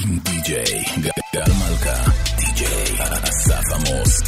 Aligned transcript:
עם 0.00 0.18
די-ג'יי 0.18 0.84
גל 1.34 1.52
מלכה, 1.52 2.10
די-ג'יי 2.36 2.84
אסף 3.24 3.62
עמוס. 3.74 4.20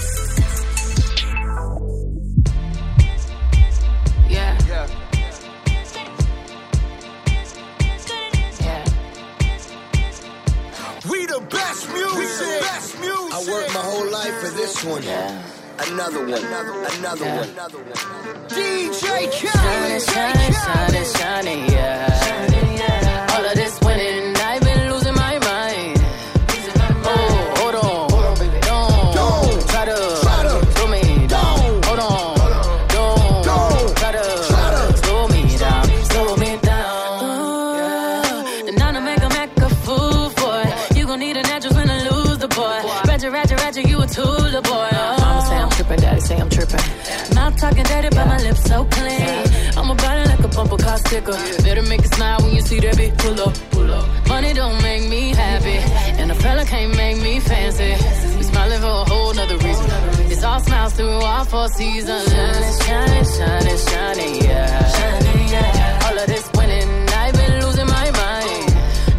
Yeah. 4.31 4.59
Yeah. 4.69 4.87
We 11.11 11.27
the 11.27 11.41
best 11.41 11.89
music. 11.93 12.61
best 12.61 12.99
music. 13.01 13.33
I 13.33 13.41
worked 13.53 13.73
my 13.75 13.81
whole 13.81 14.11
life 14.11 14.35
for 14.43 14.51
this 14.51 14.85
one. 14.85 15.03
Yeah. 15.03 15.43
Another 15.87 16.21
one. 16.27 16.45
Another, 16.45 16.75
another 16.99 17.25
Yeah. 17.25 17.37
one. 17.41 17.49
Another 17.49 17.79
one. 17.79 18.49
DJ 18.49 19.01
Shining, 19.01 19.31
Khaled. 19.31 20.03
shining, 20.13 20.53
shining, 20.65 21.07
shining, 21.17 21.61
yeah. 21.73 22.72
Dirty, 47.94 48.10
but 48.16 48.26
my 48.28 48.38
lips 48.38 48.64
so 48.64 48.86
clean. 48.86 49.44
I'm 49.78 49.90
about 49.90 50.18
it 50.22 50.28
like 50.32 50.40
a 50.40 50.48
bumper 50.56 50.78
car 50.78 50.98
sticker. 50.98 51.38
Better 51.64 51.84
make 51.84 52.02
it 52.08 52.14
smile 52.14 52.40
when 52.44 52.56
you 52.56 52.62
see 52.62 52.80
that 52.80 52.96
bitch 52.96 53.16
pull 53.20 53.40
up, 53.46 53.54
pull 53.72 53.92
up. 53.92 54.06
Money 54.28 54.54
don't 54.54 54.82
make 54.82 55.04
me 55.10 55.24
happy, 55.34 55.78
and 56.20 56.32
a 56.32 56.36
fella 56.36 56.64
can't 56.66 56.96
make 56.96 57.18
me 57.22 57.40
fancy. 57.40 57.92
We 58.38 58.44
smiling 58.44 58.80
for 58.86 58.96
a 59.04 59.06
whole 59.12 59.34
nother 59.34 59.58
reason. 59.58 59.86
It's 60.32 60.44
all 60.44 60.60
smiles 60.60 60.94
through 60.94 61.20
all 61.32 61.46
four 61.46 61.68
seasons. 61.70 62.26
Shining, 62.32 62.76
shining, 62.86 63.26
shining, 63.38 63.78
shining, 63.88 64.34
yeah. 64.44 64.88
Shining, 64.98 65.48
yeah. 65.50 66.06
All 66.06 66.18
of 66.18 66.28
this 66.28 66.46
winning, 66.58 66.90
I've 67.22 67.34
been 67.34 67.54
losing 67.64 67.88
my 67.88 68.08
mind. 68.22 68.66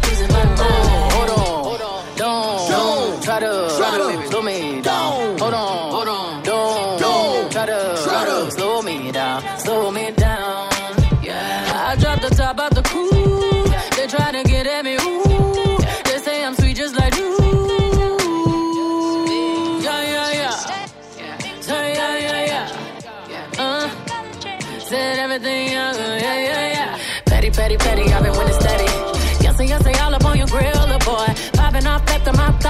Losing 0.07 0.31
my 0.37 0.45
mind. 0.45 0.59
Oh, 0.59 1.09
hold 1.15 1.81
on, 1.91 2.17
don't, 2.17 2.69
Don't. 2.75 3.23
try 3.23 3.39
to, 3.39 3.51
Try 3.77 3.97
to. 3.97 4.27
slow 4.29 4.41
me 4.41 4.81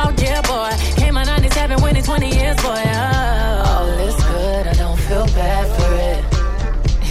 thought, 0.05 0.21
yeah, 0.21 0.41
boy. 0.41 1.01
Came 1.01 1.17
out 1.17 1.25
97, 1.25 1.81
winning 1.81 2.03
20 2.03 2.27
years, 2.27 2.55
boy. 2.57 2.83
Oh, 2.85 3.63
all 3.67 3.99
is 4.07 4.15
good, 4.15 4.67
I 4.67 4.73
don't 4.73 4.99
feel 4.99 5.25
bad 5.25 5.65
for 5.75 5.93
it. 6.11 6.25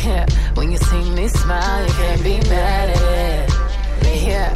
Yeah, 0.05 0.27
when 0.53 0.71
you 0.71 0.77
see 0.77 1.11
me 1.13 1.29
smile, 1.29 1.87
you 1.87 1.93
can't 1.95 2.23
be 2.23 2.37
mad 2.51 2.91
at 2.91 3.03
it. 3.31 4.23
Yeah, 4.29 4.55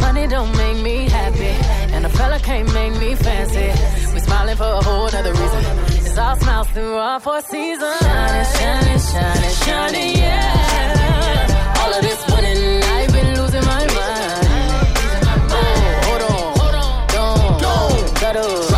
money 0.00 0.26
don't 0.26 0.56
make 0.56 0.82
me 0.82 1.06
happy, 1.06 1.52
and 1.94 2.06
a 2.06 2.08
fella 2.08 2.38
can't 2.38 2.72
make 2.72 2.94
me 2.98 3.14
fancy. 3.14 3.68
We 4.14 4.20
smiling 4.20 4.56
for 4.56 4.64
a 4.64 4.82
whole 4.82 5.04
other 5.04 5.32
reason. 5.32 5.64
It's 6.00 6.16
all 6.16 6.36
smiles 6.36 6.68
through 6.68 6.96
all 6.96 7.20
four 7.20 7.42
seasons. 7.42 7.98
Shining, 8.00 8.46
shining, 8.56 9.00
shining, 9.00 9.54
shining, 9.66 10.16
yeah. 10.16 11.76
All 11.80 11.92
of 11.92 12.00
this 12.00 12.20
winning, 12.32 12.82
I've 12.82 13.12
been 13.12 13.34
losing 13.38 13.64
my 13.66 13.86
mind. 13.86 14.25
Don't. 18.32 18.75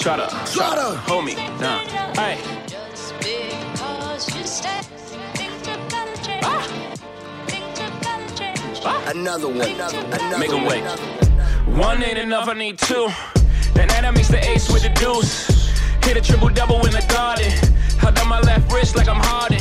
Try 0.00 0.16
to 0.16 0.26
Try 0.52 0.74
to. 0.76 0.96
hold 1.06 1.24
me 1.26 1.34
down. 1.34 1.84
Hey, 2.16 2.38
Just 2.66 3.14
because 3.18 4.34
you 4.34 4.44
stay, 4.44 4.80
things 5.34 5.68
are. 5.68 5.78
Ah. 6.42 6.62
Things 7.46 7.80
are 7.80 7.90
gonna 8.00 8.36
change. 8.36 9.14
Another 9.14 9.48
one. 9.48 9.60
Another, 9.60 9.98
another 9.98 10.38
Make 10.38 10.52
one. 10.52 10.64
wait. 10.64 10.82
one 11.76 12.02
ain't 12.02 12.18
enough, 12.18 12.48
I 12.48 12.54
need 12.54 12.78
two. 12.78 13.08
Then 13.74 13.88
that 13.88 14.04
I 14.06 14.10
mix 14.10 14.28
the 14.28 14.42
ace 14.48 14.70
with 14.70 14.82
the 14.82 14.88
deuce. 14.90 15.46
Hit 16.02 16.16
a 16.16 16.20
triple 16.22 16.48
double 16.48 16.76
in 16.86 16.92
the 16.92 17.04
garden. 17.12 17.50
Held 17.98 18.18
on 18.18 18.28
my 18.28 18.40
left 18.40 18.72
wrist 18.72 18.96
like 18.96 19.08
I'm 19.08 19.20
Harden. 19.20 19.60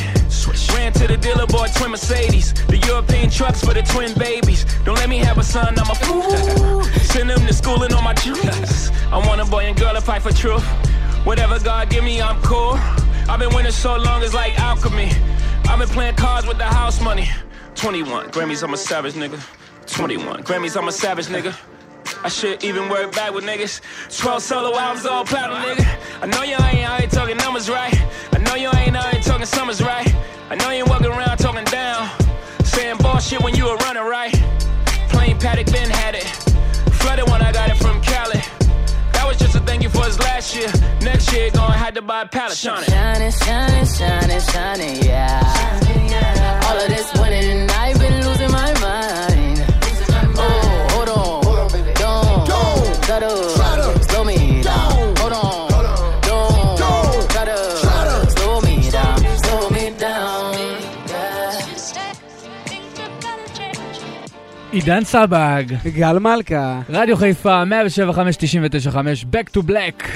Ran 0.74 0.94
to 0.94 1.08
the 1.08 1.18
dealer, 1.18 1.46
bought 1.46 1.74
twin 1.76 1.92
Mercedes. 1.92 2.54
The 2.68 2.78
European 2.78 3.30
trucks 3.30 3.64
for 3.64 3.74
the 3.74 3.82
twin 3.82 4.14
babies. 4.18 4.66
Don't 4.86 4.96
let 4.96 5.10
me 5.10 5.18
have 5.20 5.38
a 5.38 5.44
son, 5.44 5.78
I'm 5.78 5.90
a 5.90 5.96
fool. 5.96 6.84
Send 7.14 7.30
them 7.30 7.46
to 7.46 7.54
school 7.54 7.84
and 7.84 7.94
all 7.94 8.02
my 8.02 8.14
juice. 8.14 8.90
I 9.12 9.18
want 9.28 9.42
a 9.42 9.46
boy 9.46 9.66
and 9.66 9.78
girl 9.78 9.94
to 9.94 10.02
fight 10.02 10.22
for 10.22 10.32
truth. 10.32 10.66
Whatever 11.26 11.60
God 11.60 11.90
give 11.90 12.04
me, 12.04 12.22
I'm 12.22 12.42
cool. 12.42 12.74
I've 13.30 13.40
been 13.40 13.54
winning 13.54 13.72
so 13.72 13.96
long, 13.98 14.24
it's 14.24 14.34
like 14.34 14.60
alchemy. 14.60 15.12
I've 15.70 15.80
been 15.80 15.88
playing 15.90 16.16
cards 16.16 16.48
with 16.48 16.58
the 16.58 16.66
house 16.66 17.00
money. 17.02 17.30
21 17.76 18.32
Grammys, 18.32 18.64
I'm 18.64 18.74
a 18.74 18.78
savage 18.78 19.14
nigga. 19.14 19.40
21 19.86 20.44
Grammys, 20.44 20.76
I'm 20.76 20.88
a 20.88 20.92
savage 20.92 21.28
nigga. 21.28 21.56
I 22.24 22.28
should 22.28 22.64
even 22.64 22.90
work 22.90 23.14
back 23.14 23.34
with 23.34 23.46
niggas. 23.46 23.82
12 24.18 24.42
solo 24.42 24.78
albums, 24.78 25.06
all 25.06 25.24
platinum, 25.24 25.62
nigga. 25.62 26.00
I 26.22 26.26
know 26.26 26.44
y'all 26.44 26.64
ain't 26.66 26.90
out 26.90 27.00
here 27.00 27.10
talking 27.10 27.38
numbers 27.38 27.70
right. 27.70 27.96
I 28.34 28.39
know 28.50 28.56
you 28.56 28.70
ain't 28.80 28.96
out 28.96 29.14
here 29.14 29.22
talking 29.22 29.46
summers 29.46 29.82
right. 29.82 30.08
I 30.50 30.56
know 30.56 30.72
you 30.72 30.86
walking 30.86 31.08
around 31.08 31.38
talking 31.38 31.66
down. 31.66 32.10
Saying 32.64 32.98
bullshit 32.98 33.42
when 33.42 33.56
you 33.56 33.66
were 33.66 33.78
running 33.78 34.04
right. 34.04 34.34
Plain 35.10 35.38
Patek, 35.38 35.72
Ben 35.72 35.90
had 35.90 36.16
it. 36.16 36.26
Flooded 37.00 37.30
when 37.30 37.42
I 37.42 37.52
got 37.52 37.70
it 37.70 37.78
from 37.78 38.02
Cali. 38.02 38.42
That 39.14 39.26
was 39.28 39.38
just 39.38 39.56
a 39.56 39.60
thank 39.60 39.84
you 39.84 39.90
for 39.90 40.04
his 40.06 40.20
last 40.20 40.56
year. 40.56 40.72
Next 41.02 41.32
year, 41.32 41.52
gonna 41.52 41.74
have 41.74 41.94
to 41.94 42.02
buy 42.02 42.24
a 42.24 42.28
pallet, 42.28 42.58
Shawnee. 42.58 42.86
Shining, 42.86 43.32
shining, 43.32 43.86
shining, 43.86 44.42
shining, 44.42 45.04
yeah. 45.04 46.66
All 46.66 46.78
of 46.78 46.88
this 46.90 47.12
winning, 47.20 47.50
and 47.52 47.72
I've 47.72 48.00
been 48.00 48.26
losing 48.26 48.52
my 48.52 48.74
mind. 48.80 49.49
עידן 64.90 65.04
סבג, 65.04 65.64
גל 65.86 66.20
מלכה, 66.20 66.82
רדיו 66.90 67.18
חיפה, 67.18 67.64
1075995, 67.64 69.26
Back 69.34 69.58
to 69.58 69.62
Black. 69.68 70.08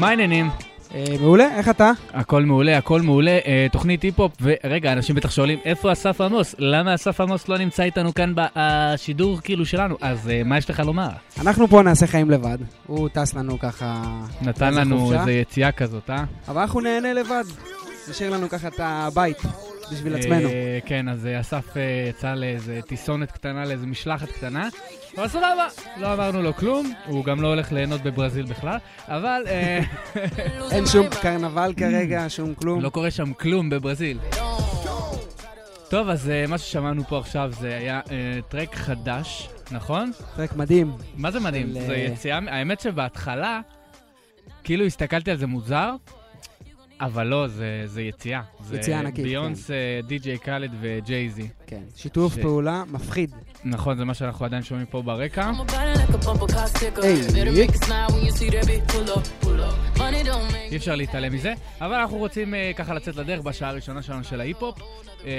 מה 0.00 0.08
העניינים? 0.08 0.50
אה, 0.94 1.04
מעולה, 1.20 1.56
איך 1.56 1.68
אתה? 1.68 1.90
הכל 2.14 2.42
מעולה, 2.42 2.78
הכל 2.78 3.02
מעולה. 3.02 3.38
אה, 3.46 3.66
תוכנית 3.72 4.02
היפ-הופ, 4.02 4.32
ורגע, 4.40 4.92
אנשים 4.92 5.16
בטח 5.16 5.30
שואלים, 5.30 5.58
איפה 5.64 5.92
אסף 5.92 6.20
עמוס? 6.20 6.54
למה 6.58 6.94
אסף 6.94 7.20
עמוס 7.20 7.48
לא 7.48 7.58
נמצא 7.58 7.82
איתנו 7.82 8.14
כאן 8.14 8.32
בשידור 8.34 9.40
כאילו 9.44 9.66
שלנו? 9.66 9.96
אז 10.00 10.30
אה, 10.30 10.42
מה 10.44 10.58
יש 10.58 10.70
לך 10.70 10.80
לומר? 10.80 11.08
אנחנו 11.40 11.68
פה 11.68 11.82
נעשה 11.82 12.06
חיים 12.06 12.30
לבד. 12.30 12.58
הוא 12.86 13.08
טס 13.08 13.34
לנו 13.34 13.58
ככה... 13.58 14.02
נתן 14.42 14.74
לנו. 14.74 15.12
איזה 15.12 15.32
יציאה 15.32 15.72
כזאת, 15.72 16.10
אה? 16.10 16.24
אבל 16.48 16.60
אנחנו 16.60 16.80
נהנה 16.80 17.12
לבד. 17.12 17.44
נשאיר 18.10 18.30
לנו 18.30 18.48
ככה 18.48 18.68
את 18.68 18.80
הבית, 18.80 19.42
בשביל 19.92 20.16
עצמנו. 20.16 20.48
אה, 20.48 20.78
כן, 20.86 21.08
אז 21.08 21.26
אה, 21.26 21.40
אסף 21.40 21.76
אה, 21.76 22.06
יצא 22.08 22.34
לאיזה 22.34 22.80
טיסונת 22.86 23.32
קטנה, 23.32 23.64
לאיזה 23.64 23.86
משלחת 23.86 24.28
קטנה. 24.28 24.68
אבל 25.16 25.28
סבבה, 25.28 25.66
לא 25.96 26.14
אמרנו 26.14 26.42
לו 26.42 26.54
כלום, 26.54 26.92
הוא 27.06 27.24
גם 27.24 27.40
לא 27.40 27.48
הולך 27.48 27.72
ליהנות 27.72 28.02
בברזיל 28.02 28.44
בכלל, 28.44 28.78
אבל 29.08 29.42
אה, 29.46 29.80
אין 30.72 30.86
שום 30.86 31.06
קרנבל 31.22 31.72
כרגע, 31.76 32.24
שום 32.28 32.54
כלום. 32.54 32.80
לא 32.80 32.90
קורה 32.90 33.10
שם 33.10 33.32
כלום 33.32 33.70
בברזיל. 33.70 34.18
טוב, 35.90 36.08
אז 36.08 36.32
מה 36.48 36.58
ששמענו 36.58 37.04
פה 37.04 37.18
עכשיו 37.18 37.50
זה 37.60 37.76
היה 37.76 38.00
טרק 38.48 38.74
חדש 38.74 39.48
נכון? 39.70 40.10
טרק 40.36 40.56
מדהים. 40.56 40.92
מה 41.16 41.30
זה 41.30 41.40
מדהים? 41.40 41.76
אה, 41.76 41.96
יציאה, 41.96 42.38
האמת 42.46 42.80
שבהתחלה, 42.80 43.60
כאילו 44.64 44.84
הסתכלתי 44.84 45.30
על 45.30 45.36
זה 45.36 45.46
מוזר, 45.46 45.94
אבל 47.00 47.26
לא, 47.26 47.48
זה, 47.48 47.82
זה 47.86 48.02
יציאה. 48.02 48.40
יציאה 48.72 48.98
ענקית, 48.98 49.16
זה 49.16 49.22
ביונס, 49.22 49.70
די.ג'יי 50.06 50.38
קאלד 50.38 50.70
וג'ייזי. 50.80 51.48
כן. 51.66 51.82
שיתוף 51.96 52.34
ש- 52.34 52.38
פעולה 52.38 52.82
מפחיד. 52.90 53.30
נכון, 53.64 53.96
זה 53.98 54.04
מה 54.04 54.14
שאנחנו 54.14 54.44
עדיין 54.44 54.62
שומעים 54.62 54.86
פה 54.86 55.02
ברקע. 55.02 55.50
אי 60.70 60.76
אפשר 60.76 60.94
להתעלם 60.94 61.32
מזה, 61.32 61.54
אבל 61.80 61.94
אנחנו 61.94 62.16
רוצים 62.16 62.54
אה, 62.54 62.70
ככה 62.76 62.94
לצאת 62.94 63.16
לדרך 63.16 63.40
בשעה 63.40 63.68
הראשונה 63.70 64.02
שלנו 64.02 64.24
של 64.24 64.40
ההיפ-הופ. 64.40 64.78
אה, 65.24 65.30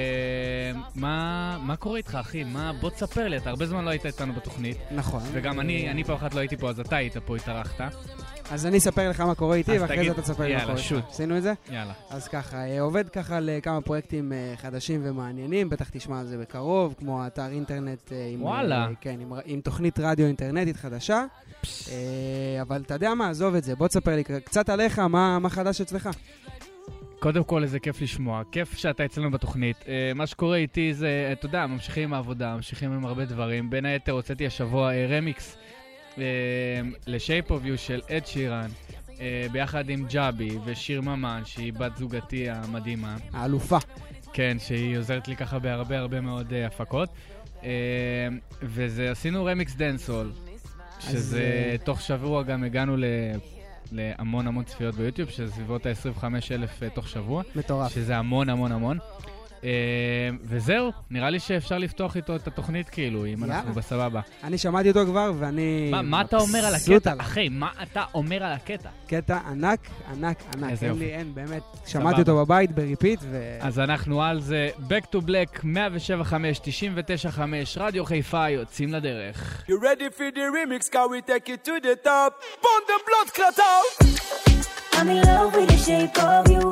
מה, 0.95 1.57
מה 1.63 1.75
קורה 1.75 1.97
איתך, 1.97 2.17
אחי? 2.21 2.43
מה, 2.43 2.73
בוא 2.79 2.89
תספר 2.89 3.27
לי, 3.27 3.37
אתה 3.37 3.49
הרבה 3.49 3.65
זמן 3.65 3.85
לא 3.85 3.89
היית 3.89 4.05
איתנו 4.05 4.33
בתוכנית, 4.33 4.77
נכון. 4.91 5.21
וגם 5.31 5.59
אני, 5.59 5.91
אני 5.91 6.03
פעם 6.03 6.15
אחת 6.15 6.33
לא 6.33 6.39
הייתי 6.39 6.57
פה, 6.57 6.69
אז 6.69 6.79
אתה 6.79 6.95
היית 6.95 7.17
פה, 7.17 7.35
התארחת. 7.35 7.81
אז 8.51 8.65
אני 8.65 8.77
אספר 8.77 9.09
לך 9.09 9.19
מה 9.19 9.35
קורה 9.35 9.55
איתי, 9.55 9.79
ואחרי 9.79 10.05
זה 10.05 10.11
אתה 10.11 10.21
תספר 10.21 10.43
לי 10.43 10.55
מה 10.55 10.61
קורה 10.61 10.77
איתך. 10.77 11.09
עשינו 11.09 11.37
את 11.37 11.43
זה? 11.43 11.53
יאללה. 11.71 11.93
אז 12.09 12.27
ככה, 12.27 12.57
אה, 12.57 12.81
עובד 12.81 13.09
ככה 13.09 13.37
על 13.37 13.49
אה, 13.49 13.61
כמה 13.61 13.81
פרויקטים 13.81 14.33
אה, 14.33 14.53
חדשים 14.57 15.01
ומעניינים, 15.03 15.69
בטח 15.69 15.89
תשמע 15.89 16.19
על 16.19 16.25
זה 16.27 16.37
בקרוב, 16.37 16.95
כמו 16.99 17.27
אתר 17.27 17.47
אינטרנט 17.51 18.11
אה, 18.11 18.29
עם, 18.33 18.43
וואלה. 18.43 18.87
כן, 19.01 19.17
עם, 19.21 19.33
עם 19.45 19.61
תוכנית 19.61 19.99
רדיו 19.99 20.25
אינטרנטית 20.25 20.75
חדשה. 20.75 21.25
אבל 22.61 22.81
אתה 22.81 22.93
יודע 22.93 23.13
מה, 23.13 23.29
עזוב 23.29 23.55
את 23.55 23.63
זה, 23.63 23.75
בוא 23.75 23.87
תספר 23.87 24.15
לי 24.15 24.23
קצת 24.23 24.69
עליך, 24.69 24.99
מה, 24.99 25.39
מה 25.39 25.49
חדש 25.49 25.81
אצלך. 25.81 26.09
קודם 27.19 27.43
כל, 27.43 27.63
איזה 27.63 27.79
כיף 27.79 28.01
לשמוע. 28.01 28.43
כיף 28.51 28.77
שאתה 28.77 29.05
אצלנו 29.05 29.31
בתוכנית. 29.31 29.85
מה 30.15 30.27
שקורה 30.27 30.57
איתי 30.57 30.93
זה, 30.93 31.29
אתה 31.31 31.45
יודע, 31.45 31.67
ממשיכים 31.67 32.03
עם 32.03 32.13
העבודה, 32.13 32.55
ממשיכים 32.55 32.91
עם 32.91 33.05
הרבה 33.05 33.25
דברים. 33.25 33.69
בין 33.69 33.85
היתר, 33.85 34.11
הוצאתי 34.11 34.47
השבוע 34.47 34.91
רמיקס 35.09 35.57
ל-Shape 37.07 37.49
of 37.49 37.65
You 37.65 37.77
של 37.77 38.01
אד 38.11 38.25
שירן, 38.25 38.69
אה, 39.21 39.45
ביחד 39.51 39.89
עם 39.89 40.05
ג'אבי 40.09 40.57
ושיר 40.65 41.01
ממן, 41.01 41.41
שהיא 41.45 41.73
בת 41.73 41.97
זוגתי 41.97 42.49
המדהימה. 42.49 43.17
האלופה. 43.33 43.77
כן, 44.33 44.57
שהיא 44.59 44.97
עוזרת 44.97 45.27
לי 45.27 45.35
ככה 45.35 45.59
בהרבה 45.59 45.97
הרבה 45.99 46.21
מאוד 46.21 46.53
אה, 46.53 46.65
הפקות. 46.67 47.09
אה, 47.63 47.69
וזה, 48.61 49.11
עשינו 49.11 49.45
רמיקס 49.45 49.75
דנסול, 49.75 50.31
שזה 50.99 51.41
אה, 51.41 51.75
תוך 51.83 52.01
שבוע 52.01 52.43
גם 52.43 52.63
הגענו 52.63 52.97
ל... 52.97 53.03
להמון 53.91 54.47
המון 54.47 54.63
צפיות 54.63 54.95
ביוטיוב, 54.95 55.29
שזה 55.29 55.51
סביבות 55.51 55.85
ה-25 55.85 56.23
אלף 56.51 56.83
תוך 56.93 57.07
שבוע, 57.07 57.43
מטורף. 57.55 57.93
שזה 57.93 58.17
המון 58.17 58.49
המון 58.49 58.71
המון. 58.71 58.97
אה, 59.63 59.69
וזהו, 60.43 60.91
נראה 61.11 61.29
לי 61.29 61.39
שאפשר 61.39 61.77
לפתוח 61.77 62.15
איתו 62.15 62.35
את 62.35 62.47
התוכנית 62.47 62.89
כאילו, 62.89 63.25
אם. 63.25 63.43
אנחנו 63.43 63.73
בסבבה. 63.73 64.21
אני 64.43 64.57
שמעתי 64.57 64.89
אותו 64.89 65.05
כבר, 65.05 65.31
ואני... 65.39 65.91
מה- 66.03 66.21
אתה 66.21 66.37
אומר 66.37 66.65
על 66.65 66.75
הקטע? 66.75 67.13
אחי, 67.17 67.49
מה 67.49 67.69
אתה 67.83 68.03
אומר 68.13 68.43
על 68.43 68.51
הקטע? 68.53 68.89
קטע 69.07 69.37
ענק, 69.47 69.79
ענק, 70.11 70.37
ענק. 70.55 70.83
אין. 70.83 70.99
לי, 70.99 71.05
אין, 71.05 71.35
באמת. 71.35 71.61
שמעתי 71.85 72.19
אותו 72.21 72.45
בבית 72.45 72.71
בריפיט, 72.71 73.19
ו... 73.23 73.57
אז 73.61 73.79
אנחנו 73.79 74.23
על 74.23 74.41
זה, 74.41 74.69
Back 74.89 75.15
to 75.15 75.19
Black, 75.27 75.59
107.5, 75.63 75.63
99.5, 77.27 77.39
רדיו 77.77 78.05
חיפה, 78.05 78.49
יוצאים 78.49 78.93
לדרך. 78.93 79.63
You 79.67 79.73
ready 79.83 80.17
for 80.17 80.35
the 80.35 80.39
remix? 80.39 80.89
Can 80.93 81.09
we 81.11 81.29
take 81.29 81.49
it 81.49 81.65
to 81.67 81.71
the 81.83 82.05
top? 82.07 82.31
Burn 82.63 82.83
the 82.87 82.99
blood 83.07 83.33
clot 83.35 83.59
out! 83.59 84.05
I'm 84.93 85.09
in 85.09 85.21
love 85.23 85.53
with 85.55 85.69
the 85.69 85.77
shape 85.87 86.17
of 86.23 86.51
you. 86.51 86.65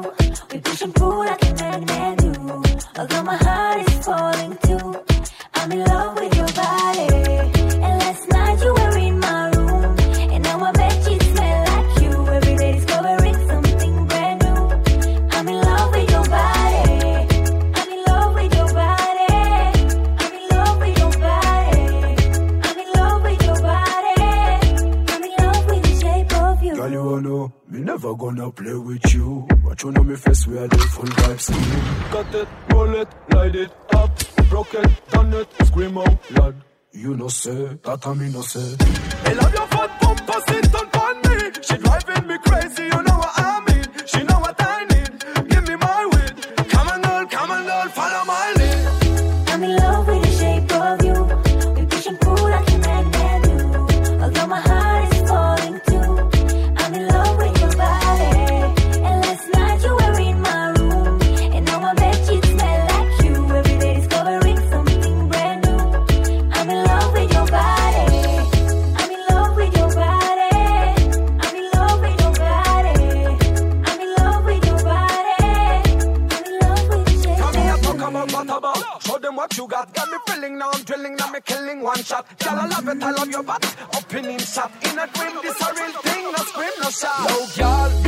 We 0.52 0.58
push 0.68 0.82
and 0.86 0.94
pull 1.00 1.20
like 1.26 1.44
a 1.46 1.52
magnet 1.62 2.18
do. 2.22 2.37
Although 2.50 3.24
my 3.24 3.36
heart 3.36 3.90
is 3.90 4.06
falling 4.06 4.58
too. 4.66 5.04
I'm 5.56 5.72
in 5.72 5.84
love 5.84 6.16
with 6.16 6.36
your 6.36 6.48
body. 6.48 7.08
And 7.84 8.00
last 8.00 8.30
night 8.30 8.64
you 8.64 8.74
were 8.74 8.98
in 8.98 9.20
my 9.20 9.50
room. 9.50 9.57
Wanna 27.08 27.22
know, 27.30 27.54
me 27.70 27.80
never 27.82 28.16
gonna 28.16 28.52
play 28.52 28.74
with 28.74 29.14
you. 29.14 29.48
But 29.64 29.82
you 29.84 29.92
know 29.92 30.04
me 30.04 30.16
face, 30.16 30.48
we 30.48 30.58
are 30.58 30.68
the 30.68 30.78
full 30.78 31.06
vibes. 31.06 31.48
Cut 32.12 32.36
it, 32.36 32.48
roll 32.72 32.96
it, 32.96 33.08
light 33.34 33.56
it 33.56 33.72
up. 33.94 34.12
Broke 34.50 34.74
it, 34.74 34.90
done 35.10 35.34
it, 35.34 35.48
scream 35.66 35.98
out 35.98 36.32
loud. 36.32 36.56
You 36.92 37.16
know 37.16 37.28
say, 37.28 37.78
that 37.84 38.08
I 38.08 38.14
me 38.14 38.30
no 38.32 38.42
say. 38.42 38.76
I 39.26 39.34
love 39.34 39.54
your 39.54 39.68
foot 39.68 39.92
bumper, 40.02 40.40
sit 40.48 40.76
on 40.76 41.16
me. 41.26 41.52
She 41.62 41.78
driving 41.78 42.28
me 42.28 42.38
crazy, 42.40 42.84
you 42.84 43.04
know 43.04 43.07
shot. 82.08 82.26
Girl, 82.40 82.56
I 82.56 82.68
love 82.68 82.88
it, 82.88 83.04
I 83.04 83.12
love 83.12 83.30
your 83.30 83.44
butt. 83.44 83.64
Up 83.96 84.14
in 84.14 84.26
in 84.26 84.40
shot. 84.40 84.72
In 84.88 84.98
a 84.98 85.08
dream, 85.08 85.36
this 85.44 85.62
a 85.62 85.74
real 85.74 85.94
thing, 86.06 86.24
no 86.36 86.42
scream, 86.50 86.76
no 86.82 86.90
shout. 86.90 87.30
Yo, 87.30 87.36
girl, 87.58 88.07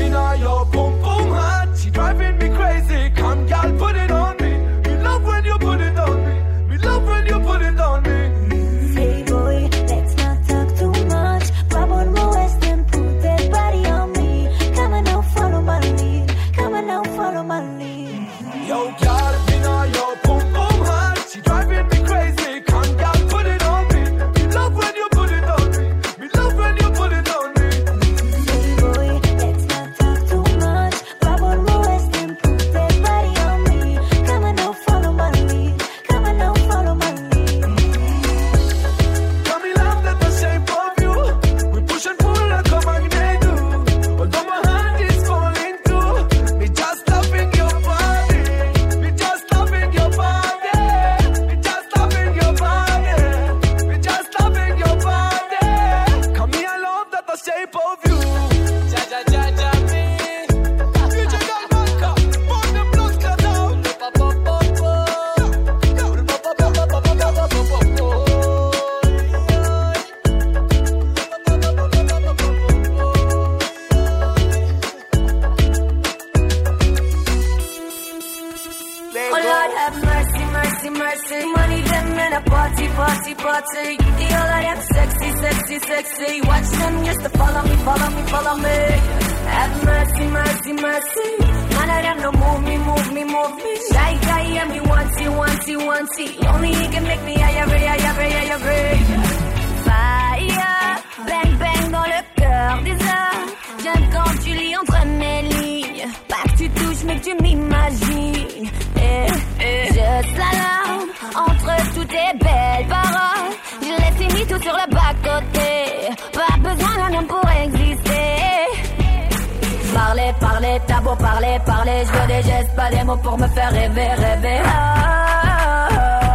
parler, 121.39 121.59
parler, 121.65 122.03
je 122.05 122.11
veux 122.11 122.27
des 122.27 122.43
gestes, 122.43 122.75
pas 122.75 122.89
des 122.89 123.03
mots 123.03 123.17
pour 123.17 123.37
me 123.37 123.47
faire 123.47 123.71
rêver, 123.71 124.07
rêver. 124.07 124.59
Ah, 124.65 125.89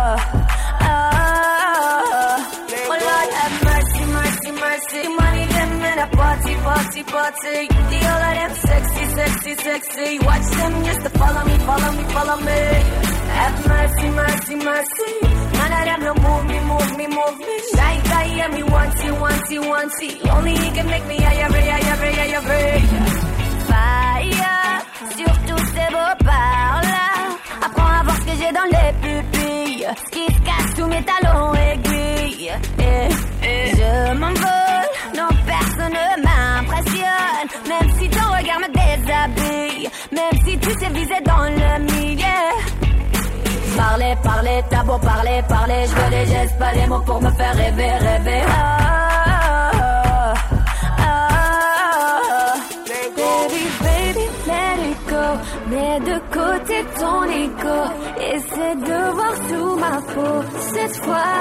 ah, 0.04 0.16
ah. 0.80 2.36
Oh 2.88 2.94
have 3.40 3.64
mercy, 3.64 4.04
mercy, 4.18 4.50
mercy. 4.52 5.08
Money 5.18 5.46
them 5.46 5.72
in 5.90 5.98
a 5.98 6.06
party, 6.06 6.54
party, 6.64 7.02
party. 7.02 7.56
The 7.90 7.98
all 8.12 8.24
of 8.28 8.34
them 8.38 8.54
sexy, 8.68 9.04
sexy, 9.18 9.54
sexy. 9.54 10.18
Watch 10.20 10.46
them 10.56 10.84
just 10.84 11.00
to 11.02 11.10
follow 11.18 11.44
me, 11.44 11.56
follow 11.68 11.92
me, 11.92 12.04
follow 12.14 12.36
me. 12.48 12.60
Have 13.38 13.66
mercy, 13.68 14.08
mercy, 14.08 14.54
mercy. 14.56 15.12
None 15.58 15.72
of 15.78 15.84
them 15.84 16.00
no 16.00 16.14
move 16.24 16.44
me, 16.46 16.58
move 16.70 16.96
me, 16.96 17.06
move 17.08 17.38
me. 17.38 17.56
Shy 17.74 17.94
guy, 18.04 18.24
yeah, 18.36 18.48
me 18.48 18.62
want 18.62 19.04
you, 19.04 19.14
want 19.14 19.50
you. 19.50 20.30
Only 20.30 20.52
he 20.56 20.70
can 20.70 20.86
make 20.86 21.06
me 21.06 21.16
higher, 21.18 21.48
higher, 21.52 21.96
higher, 22.02 22.40
higher. 22.40 23.04
Fire, 23.68 24.63
surtout 25.10 25.64
ces 25.74 25.92
beaux 25.92 26.24
par 26.24 26.80
là. 26.82 27.08
Apprends 27.64 28.00
à 28.00 28.02
voir 28.02 28.16
ce 28.16 28.24
que 28.24 28.36
j'ai 28.38 28.52
dans 28.52 28.68
les 28.76 28.92
pupilles. 29.02 29.86
Ce 29.96 30.10
qui 30.10 30.24
se 30.34 30.40
cache 30.40 30.76
sous 30.76 30.86
mes 30.86 31.02
talons 31.02 31.54
aiguilles. 31.54 32.52
Et, 32.78 33.46
et 33.46 33.76
je 33.76 34.14
m'envole, 34.14 34.88
non 35.16 35.28
personne 35.46 35.92
ne 35.92 36.22
m'impressionne. 36.24 37.48
Même 37.68 37.90
si 37.98 38.08
ton 38.08 38.26
regard 38.36 38.60
me 38.60 38.68
déshabille. 38.72 39.88
Même 40.12 40.44
si 40.44 40.58
tu 40.58 40.70
sais 40.78 40.90
viser 40.90 41.20
dans 41.24 41.44
le 41.44 41.82
milieu. 41.92 42.24
Parler, 43.76 44.14
parler, 44.22 44.62
t'as 44.70 44.84
beau 44.84 44.98
parler, 44.98 45.42
parler. 45.48 45.84
Je 45.88 45.94
veux 45.94 46.10
des 46.10 46.26
gestes, 46.26 46.58
pas 46.58 46.72
des 46.72 46.86
mots 46.86 47.00
pour 47.00 47.20
me 47.20 47.30
faire 47.32 47.54
rêver, 47.54 47.90
rêver. 47.90 48.42
Ah, 48.48 49.33
De 58.74 59.12
voir 59.16 59.34
sous 59.48 59.76
ma 59.76 59.96
peau. 60.12 60.36
Cette 60.74 60.96
fois, 61.04 61.32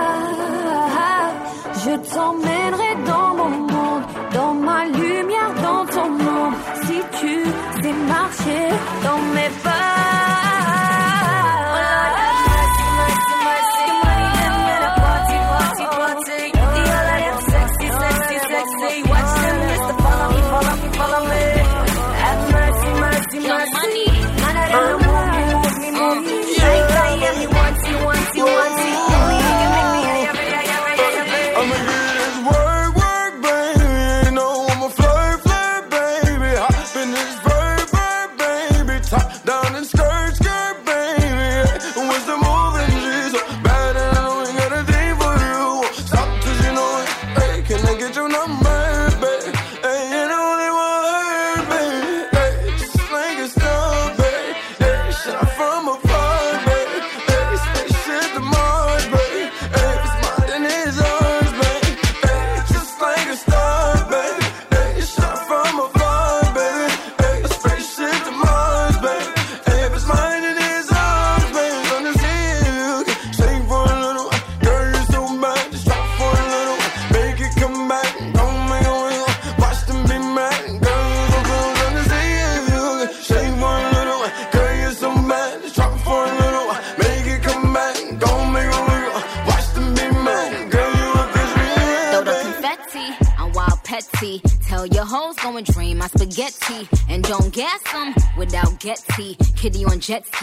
je 1.84 2.14
t'emmènerai 2.14 2.92
dans 3.08 3.36
mon 3.36 3.50
monde. 3.50 4.04
Dans 4.34 4.54
ma 4.54 4.86
lumière, 4.86 5.54
dans 5.62 5.86
ton 5.86 6.10
monde. 6.10 6.54
Si 6.84 7.00
tu 7.20 7.44
sais 7.82 7.94
marcher 8.08 8.70
dans 9.04 9.22
mes 9.34 9.50
I'ma 9.66 10.13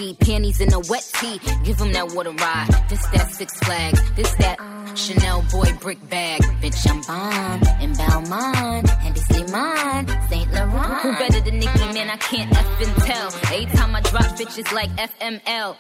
on 0.01 0.15
panties 0.17 0.61
in 0.61 0.73
a 0.73 0.79
wet 0.81 1.09
tee. 1.21 1.41
Give 1.65 1.77
them 1.79 1.93
that 1.93 2.13
water 2.15 2.33
ride. 2.33 2.69
This 2.89 3.05
that 3.09 3.31
Six 3.33 3.59
Flags. 3.61 4.01
This 4.13 4.33
that 4.37 4.59
Chanel 4.95 5.45
boy 5.51 5.73
brick 5.81 5.99
bag. 6.09 6.43
Bitch, 6.63 6.89
I'm 6.91 7.01
bomb 7.03 7.63
in 7.81 7.93
Balmain. 7.93 8.89
And 9.05 9.17
it's 9.17 9.31
mine, 9.53 10.07
St. 10.29 10.53
Laurent. 10.53 11.03
Who 11.03 11.13
better 11.13 11.41
than 11.41 11.59
Nicki, 11.59 11.93
man? 11.95 12.11
I 12.11 12.17
can't 12.17 12.51
effing 12.53 13.07
tell. 13.07 13.29
Every 13.53 13.67
time 13.77 13.95
I 13.95 14.01
drop 14.01 14.25
bitches 14.39 14.73
like 14.73 14.91
FML. 14.97 15.77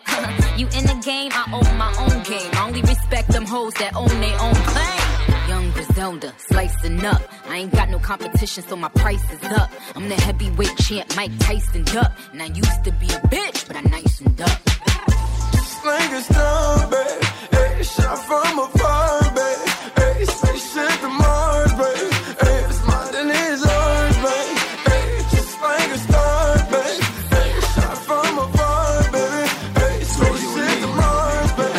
you 0.58 0.66
in 0.66 0.84
the 0.86 1.00
game, 1.04 1.30
I 1.34 1.44
own 1.52 1.78
my 1.78 1.94
own 1.98 2.22
game. 2.24 2.50
I 2.54 2.66
only 2.66 2.82
respect 2.82 3.28
them 3.28 3.44
hoes 3.44 3.74
that 3.74 3.94
own 3.94 4.08
their 4.08 4.40
own 4.40 4.54
claim. 4.54 5.10
Young 5.48 5.72
Griselda, 5.72 6.32
slicing 6.38 7.04
up. 7.04 7.22
I 7.48 7.56
ain't 7.56 7.72
got 7.72 7.90
no 7.90 7.98
competition, 7.98 8.62
so 8.62 8.76
my 8.76 8.88
price 8.88 9.24
is 9.32 9.42
up. 9.50 9.68
I'm 9.96 10.08
the 10.08 10.14
heavyweight 10.14 10.76
champ, 10.78 11.16
Mike 11.16 11.36
Tyson 11.40 11.84
up. 11.98 12.12
And 12.32 12.40
I 12.40 12.46
used 12.46 12.84
to 12.84 12.92
be 12.92 13.06
a 13.06 13.20
bitch, 13.34 13.49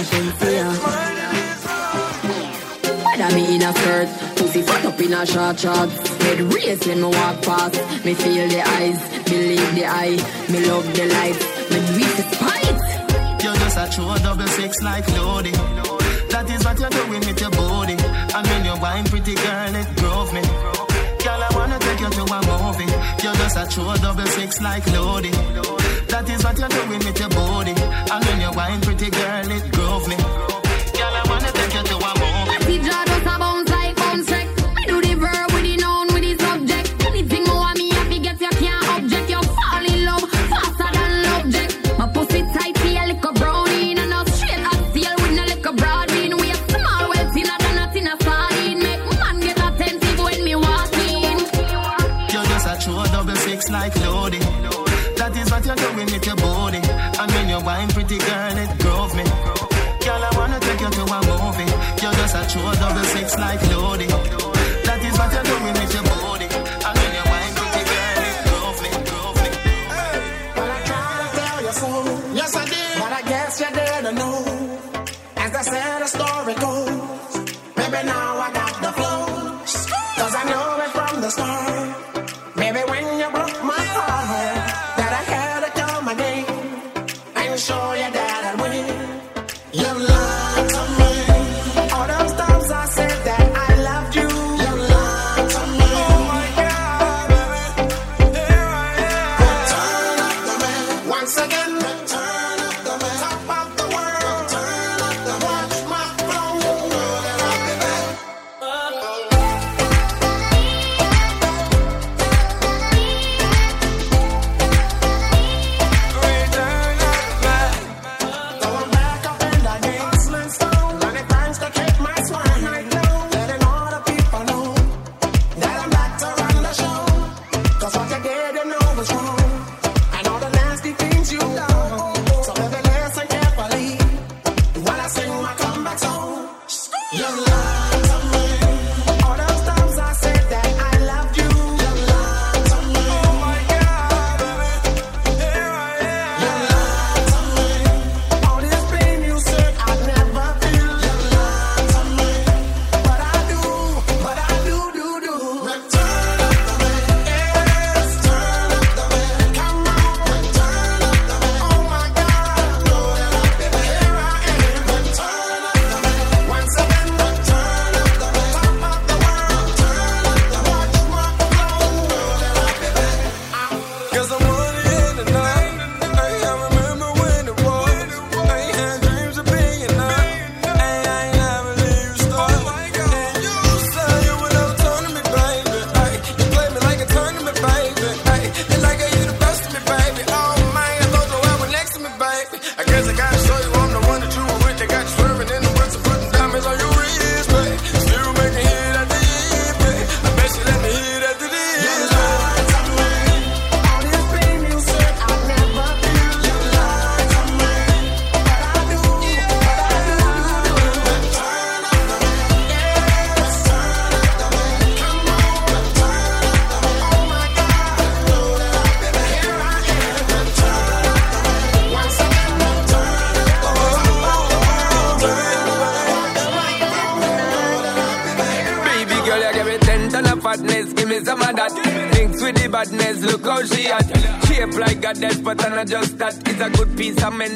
Mine, 0.01 1.15
then 1.15 1.35
it's. 1.35 1.65
Whether 3.05 3.35
me 3.35 3.55
in 3.55 3.61
a 3.61 3.71
skirt, 3.73 4.09
pussy 4.35 4.61
fat 4.63 4.85
up 4.85 4.99
in 4.99 5.13
a 5.13 5.25
short 5.27 5.59
shorts. 5.59 6.07
Head 6.23 6.39
race 6.53 6.87
when 6.87 7.01
me 7.01 7.07
walk 7.07 7.41
past. 7.43 7.75
Me 8.05 8.13
feel 8.15 8.47
the 8.49 8.61
eyes, 8.61 8.99
believe 9.25 9.75
the 9.75 9.85
eye. 9.85 10.17
Me 10.49 10.65
love 10.65 10.87
the 10.95 11.05
lights, 11.05 11.45
me 11.69 11.77
do 11.85 11.93
it 12.01 12.15
to 12.17 12.23
spite. 12.33 12.81
You're 13.43 13.55
just 13.61 13.77
a 13.77 13.85
true 13.93 14.15
double 14.25 14.47
six 14.47 14.81
like 14.81 15.07
Lodi. 15.09 15.51
That 15.51 16.49
is 16.49 16.65
what 16.65 16.79
you're 16.79 16.89
doing 16.89 17.19
with 17.19 17.39
your 17.39 17.51
body. 17.51 17.93
And 17.93 18.47
when 18.47 18.65
you're 18.65 18.79
wine, 18.79 19.05
pretty 19.05 19.35
girl, 19.35 19.75
it 19.75 19.95
drove 19.97 20.33
me. 20.33 20.41
Girl, 21.21 21.41
I 21.45 21.49
wanna 21.53 21.77
take 21.77 21.99
you 21.99 22.09
to 22.09 22.23
a 22.25 22.39
movie. 22.49 22.89
You're 23.21 23.37
just 23.37 23.57
a 23.57 23.67
true 23.69 23.93
double 24.01 24.25
six 24.25 24.59
like 24.61 24.87
Lodi. 24.87 25.80
That 26.11 26.29
is 26.29 26.43
what 26.43 26.59
you're 26.59 26.67
doing 26.67 26.99
with 26.99 27.19
your 27.19 27.29
body. 27.29 27.71
And 27.71 28.25
when 28.25 28.41
you're 28.41 28.51
wine, 28.51 28.81
pretty 28.81 29.09
girl, 29.09 29.49
it 29.49 29.71
drove 29.71 30.09
me. 30.09 30.50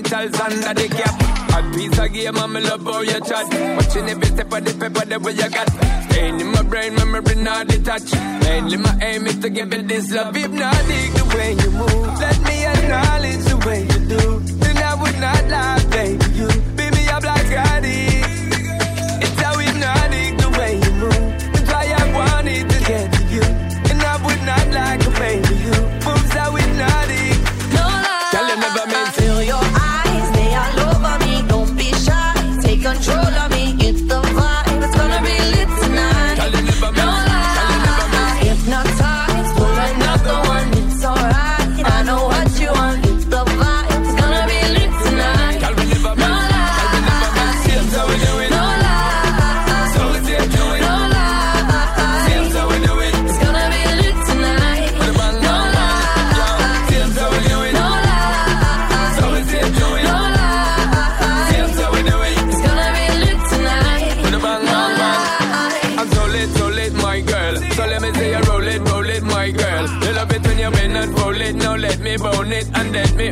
titles 0.06 0.40
under 0.40 0.74
the 0.74 0.88
cap. 0.90 1.16
A 1.56 1.76
piece 1.76 1.98
of 1.98 2.14
game, 2.14 2.38
I'm 2.38 2.54
love 2.54 2.84
how 2.84 3.02
you 3.02 3.20
chat. 3.22 3.46
Watching 3.78 4.10
every 4.10 4.28
step 4.28 4.52
of 4.54 4.66
the 4.66 4.74
paper, 4.74 5.06
that 5.06 5.22
way 5.22 5.34
you 5.34 5.50
got. 5.50 5.70
Staying 6.10 6.40
in 6.40 6.48
my 6.48 6.62
brain, 6.64 6.96
memory 6.96 7.36
not 7.36 7.68
detached. 7.68 8.14
Mainly 8.44 8.78
my 8.78 8.98
aim 9.02 9.28
is 9.28 9.38
to 9.40 9.50
give 9.50 9.74
you 9.74 9.84
this 9.84 10.12
love. 10.12 10.36
If 10.36 10.52
not, 10.52 10.76
dig 10.88 11.12
the 11.14 11.26
way 11.36 11.52
you 11.54 11.72
move. 11.72 12.20
Let 12.20 12.38
me 12.44 12.66
acknowledge 12.66 13.44
the 13.50 13.58
way 13.66 13.82
you 13.84 14.00
do. 14.14 14.40
Then 14.60 14.78
I 14.78 14.94
would 15.02 15.20
not 15.20 15.44
lie. 15.50 15.95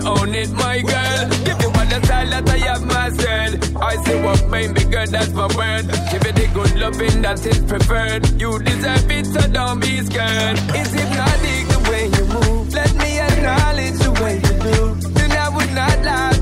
own 0.06 0.34
it, 0.36 0.52
my 0.52 0.82
girl. 0.82 1.30
Give 1.46 1.62
you 1.62 1.68
all 1.68 1.88
the 1.94 2.00
style 2.04 2.30
that 2.30 2.50
I 2.50 2.58
have 2.70 2.86
myself. 2.86 3.76
I 3.78 3.96
see 4.04 4.20
what 4.22 4.50
made 4.50 4.72
me 4.72 4.84
good, 4.86 5.10
that's 5.10 5.34
my 5.34 5.48
word. 5.56 5.86
Give 6.12 6.26
it 6.30 6.36
the 6.36 6.50
good 6.54 6.76
loving 6.80 7.22
that 7.22 7.46
is 7.46 7.60
preferred. 7.60 8.42
You 8.42 8.60
deserve 8.60 9.12
it, 9.12 9.26
so 9.26 9.42
don't 9.48 9.80
be 9.80 10.02
scared. 10.02 10.58
Is 10.76 10.94
it 10.94 11.10
not 11.16 11.44
the 11.74 11.90
way 11.90 12.06
you 12.06 12.26
move. 12.26 12.74
Let 12.74 12.94
me 12.96 13.20
acknowledge 13.20 13.98
the 14.00 14.12
way 14.22 14.36
you 14.36 14.54
do. 14.70 15.10
Then 15.12 15.32
I 15.32 15.50
would 15.50 15.72
not 15.74 16.06
lie. 16.06 16.33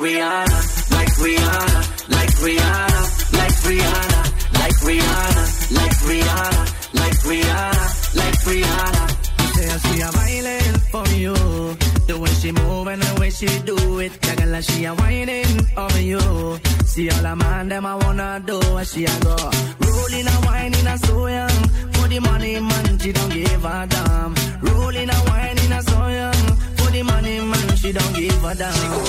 Rihanna, 0.00 0.90
like 0.92 1.14
Rihanna, 1.24 1.80
like 2.08 2.34
Rihanna, 2.44 3.00
like 3.38 3.58
Rihanna, 3.66 4.20
like 4.54 4.78
Rihanna, 4.86 5.44
like 5.74 5.98
Rihanna, 6.08 6.62
like 6.94 7.18
Rihanna, 7.28 8.14
like 8.14 8.40
Rihanna. 8.46 9.04
Se 9.54 9.66
hacía 9.68 10.10
baile 10.12 10.58
for 10.92 11.08
you. 11.08 11.34
The 12.06 12.16
way 12.18 12.30
she 12.40 12.52
move 12.52 12.86
and 12.86 13.02
the 13.02 13.20
way 13.20 13.30
she 13.30 13.46
do 13.64 13.98
it. 13.98 14.12
That 14.22 14.38
girl, 14.38 14.60
she 14.60 14.84
a 14.84 14.94
whining 14.94 15.66
over 15.76 16.00
you. 16.00 16.20
See 16.86 17.10
all 17.10 17.22
the 17.22 17.34
man 17.36 17.68
them 17.68 17.84
I 17.84 17.94
wanna 17.96 18.40
do 18.46 18.58
what 18.72 18.86
she 18.86 19.04
a 19.04 19.20
go. 19.20 19.36
Rolling 19.80 20.26
a 20.28 20.36
whining 20.46 20.86
a 20.86 20.96
so 20.98 21.26
young. 21.26 21.68
For 21.94 22.06
the 22.08 22.20
money 22.20 22.60
man, 22.60 22.98
she 23.00 23.12
don't 23.12 23.30
give 23.32 23.64
a 23.64 23.86
damn. 23.88 24.34
Rolling 24.62 25.10
a 25.10 25.16
whining 25.28 25.72
a 25.72 25.82
so 25.82 26.06
young. 26.06 26.56
For 26.78 26.90
the 26.92 27.02
money 27.02 27.40
man, 27.40 27.76
she 27.76 27.90
don't 27.92 28.14
give 28.14 28.44
a 28.44 28.54
damn. 28.54 29.07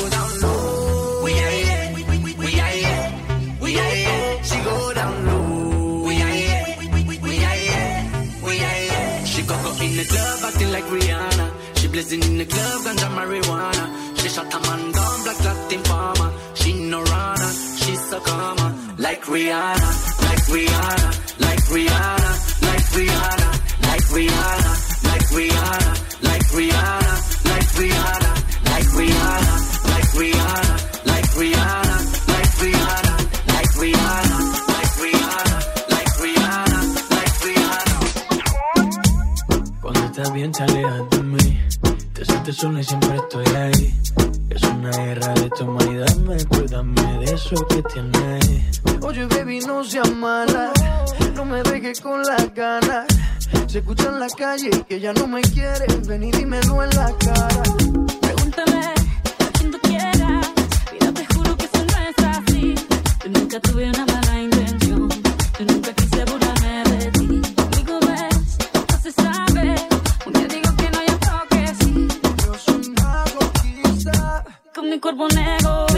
bling 10.69 10.73
like 10.73 10.85
Rihanna. 10.85 11.77
She 11.77 11.87
blazing 11.87 12.23
in 12.23 12.37
the 12.37 12.45
club, 12.45 12.81
ganja 12.81 13.09
marijuana. 13.15 14.19
She 14.19 14.29
shot 14.29 14.53
a 14.53 14.59
man 14.59 14.91
down, 14.91 15.23
black 15.23 15.39
Latin 15.43 15.83
farmer. 15.83 16.31
She 16.55 16.73
no 16.89 17.01
runner, 17.01 17.51
she 17.77 17.95
so 17.95 18.19
calm. 18.19 18.57
Like 18.97 19.23
Rihanna, 19.23 19.89
like 20.25 20.45
Rihanna, 20.53 21.09
like 21.39 21.63
Rihanna, 21.73 22.31
like 22.67 22.85
Rihanna, 22.95 23.51
like 23.87 24.05
Rihanna, 24.15 24.71
like 25.07 25.27
Rihanna, 25.35 26.23
like 26.23 26.47
Rihanna, 26.57 27.13
like 27.49 27.69
Rihanna, 27.79 28.31
like 28.65 28.89
Rihanna, 28.97 29.55
like 29.91 30.09
Rihanna, 30.19 31.05
like 31.05 31.29
Rihanna. 31.39 31.88
te 40.59 40.63
alejas 40.63 41.09
de 41.11 41.23
mí. 41.23 41.59
Te 42.13 42.25
sientes 42.25 42.55
sola 42.57 42.81
y 42.81 42.83
siempre 42.83 43.15
estoy 43.15 43.45
ahí. 43.55 43.95
Es 44.49 44.63
una 44.63 44.91
guerra 44.91 45.33
de 45.33 45.49
toma 45.51 45.83
y 45.85 45.95
dame, 45.95 46.45
cuídame 46.45 47.19
de 47.19 47.33
eso 47.33 47.55
que 47.67 47.81
tienes. 47.93 48.81
Oye, 49.01 49.25
baby, 49.27 49.59
no 49.61 49.83
seas 49.85 50.13
mala. 50.15 50.73
No 51.33 51.45
me 51.45 51.63
dejes 51.63 52.01
con 52.01 52.21
las 52.23 52.53
ganas. 52.53 53.07
Se 53.67 53.79
escucha 53.79 54.09
en 54.09 54.19
la 54.19 54.27
calle 54.27 54.69
que 54.87 54.99
ya 54.99 55.13
no 55.13 55.27
me 55.27 55.41
quiere 55.41 55.85
Ven 56.07 56.23
y 56.23 56.31
dímelo 56.31 56.83
en 56.83 56.89
la 56.89 57.13
cara. 57.19 57.63
Pregúntame 58.21 58.81
a 58.83 59.51
quien 59.53 59.71
tú 59.71 59.79
quieras. 59.79 60.51
Mira, 60.91 61.13
te 61.13 61.25
juro 61.33 61.55
que 61.55 61.65
eso 61.65 61.85
no 61.85 61.97
es 62.09 62.25
así. 62.35 62.75
Yo 63.23 63.29
nunca 63.31 63.59
tuve 63.61 63.89
una 63.89 64.05
mala 64.05 64.41
intención. 64.41 64.58
mi 74.99 75.27
negro. 75.33 75.88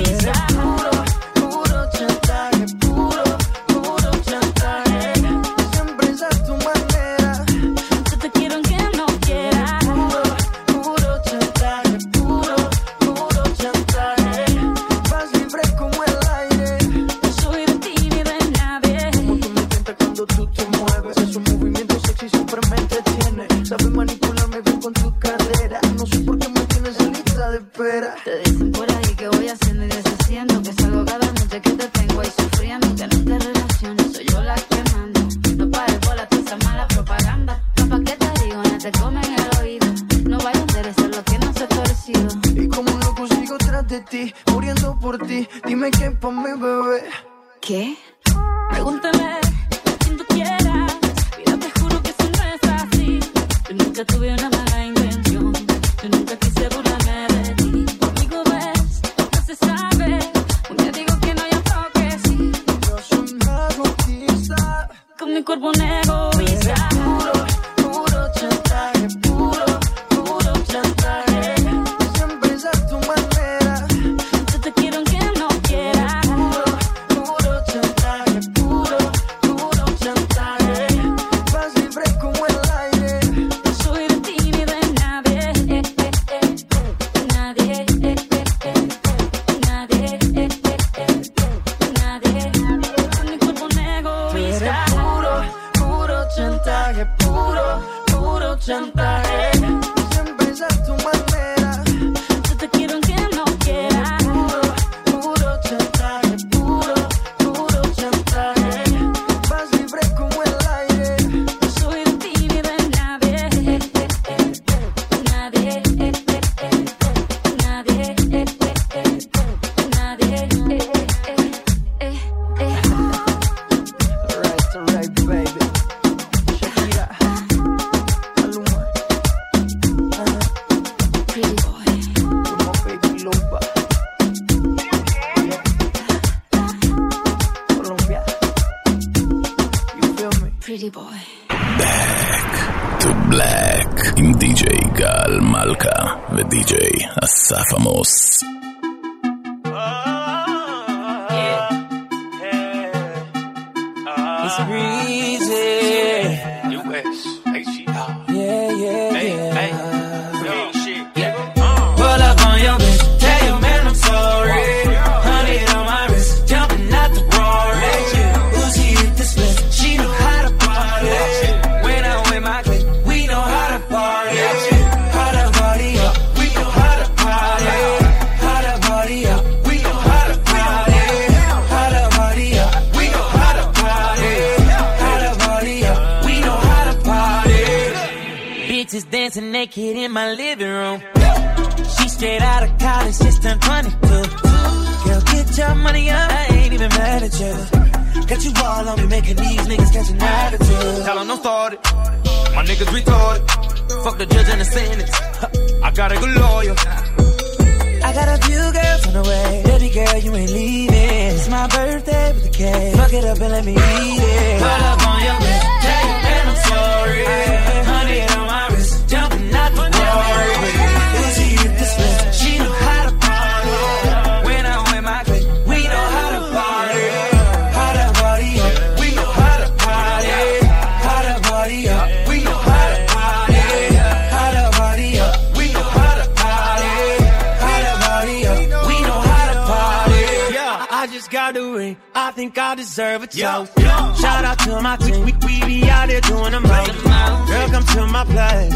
I 241.01 241.07
just 241.07 241.31
got 241.31 241.55
the 241.55 241.63
ring. 241.63 241.97
I 242.13 242.29
think 242.29 242.55
I 242.59 242.75
deserve 242.75 243.23
a 243.23 243.25
toast. 243.25 243.73
Shout 244.21 244.45
out 244.45 244.59
to 244.59 244.81
my 244.81 244.97
team. 244.97 245.25
We, 245.25 245.33
we 245.47 245.65
be 245.65 245.89
out 245.89 246.09
there 246.09 246.21
doing 246.21 246.51
the 246.51 246.59
most. 246.59 247.49
Girl, 247.49 247.69
come 247.69 247.85
to 247.95 248.05
my 248.05 248.23
place. 248.23 248.75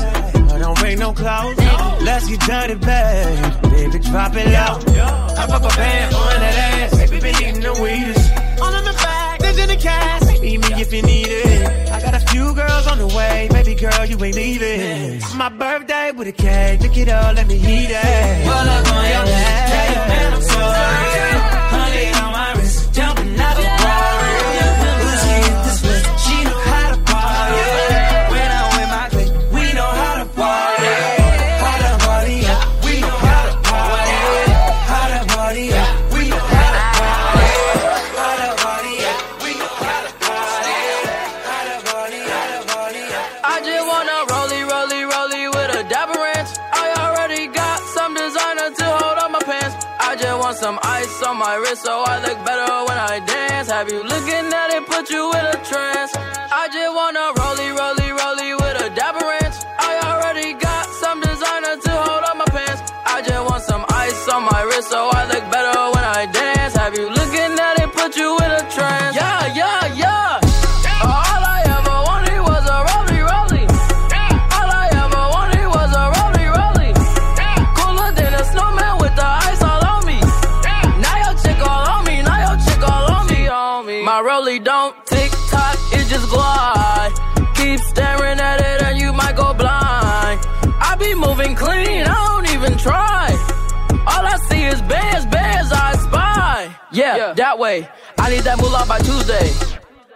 I 0.51 0.57
don't 0.57 0.75
break 0.79 0.97
no 0.97 1.13
clothes. 1.13 1.55
Let's 2.01 2.27
get 2.27 2.39
dirty, 2.39 2.75
babe. 2.81 3.61
Baby, 3.69 3.99
drop 4.09 4.33
it 4.33 4.47
low. 4.47 5.03
I 5.37 5.45
fuck 5.45 5.71
a 5.71 5.77
band 5.77 6.15
on 6.15 6.39
that 6.39 6.55
ass. 6.81 6.97
Baby, 6.97 7.19
been 7.19 7.35
eating 7.35 7.61
the 7.61 7.73
weedest. 7.73 8.31
On 8.59 8.83
the 8.83 8.93
back, 8.93 9.39
there's 9.41 9.59
in 9.59 9.69
the 9.69 9.75
cast. 9.75 10.41
Meet 10.41 10.61
me 10.61 10.81
if 10.81 10.91
you 10.91 11.03
need 11.03 11.27
it. 11.29 11.89
I 11.91 12.01
got 12.01 12.15
a 12.15 12.25
few 12.31 12.55
girls 12.55 12.87
on 12.87 12.97
the 12.97 13.07
way. 13.15 13.49
Baby 13.51 13.75
girl, 13.75 14.03
you 14.03 14.17
ain't 14.25 14.35
leaving. 14.35 15.21
My 15.37 15.49
birthday 15.49 16.11
with 16.11 16.27
a 16.27 16.31
cake. 16.31 16.81
Look 16.81 16.97
it 16.97 17.07
up, 17.07 17.35
let 17.35 17.47
me 17.47 17.57
eat 17.57 17.91
it. 17.91 18.43
Pull 18.45 18.51
up 18.51 18.93
on 18.93 19.09
your 19.11 19.25
man 19.25 20.33
I'm 20.33 20.41
sorry. 20.41 21.74
On 21.95 22.31
my 22.33 22.44
some 50.65 50.79
ice 50.81 51.21
on 51.21 51.37
my 51.37 51.53
wrist 51.61 51.83
so 51.83 51.93
I 52.13 52.15
look 52.25 52.39
better 52.43 52.65
when 52.87 52.97
I 52.97 53.19
dance. 53.19 53.69
Have 53.69 53.87
you 53.93 54.01
looking 54.01 54.45
at 54.61 54.69
it, 54.75 54.83
put 54.87 55.11
you 55.11 55.23
in 55.37 55.45
a 55.55 55.57
trance? 55.69 56.11
I 56.61 56.63
just 56.73 56.91
wanna 56.97 57.25
rollie, 57.37 57.44
try. 92.85 93.33
All 94.11 94.25
I 94.33 94.37
see 94.47 94.63
is 94.63 94.79
bears, 94.85 95.25
bears 95.33 95.69
I 95.73 95.89
spy. 96.05 96.69
Yeah, 96.91 97.17
yeah. 97.17 97.33
that 97.33 97.57
way. 97.57 97.89
I 98.19 98.29
need 98.29 98.43
that 98.45 98.57
moolah 98.61 98.85
by 98.87 98.99
Tuesday. 98.99 99.49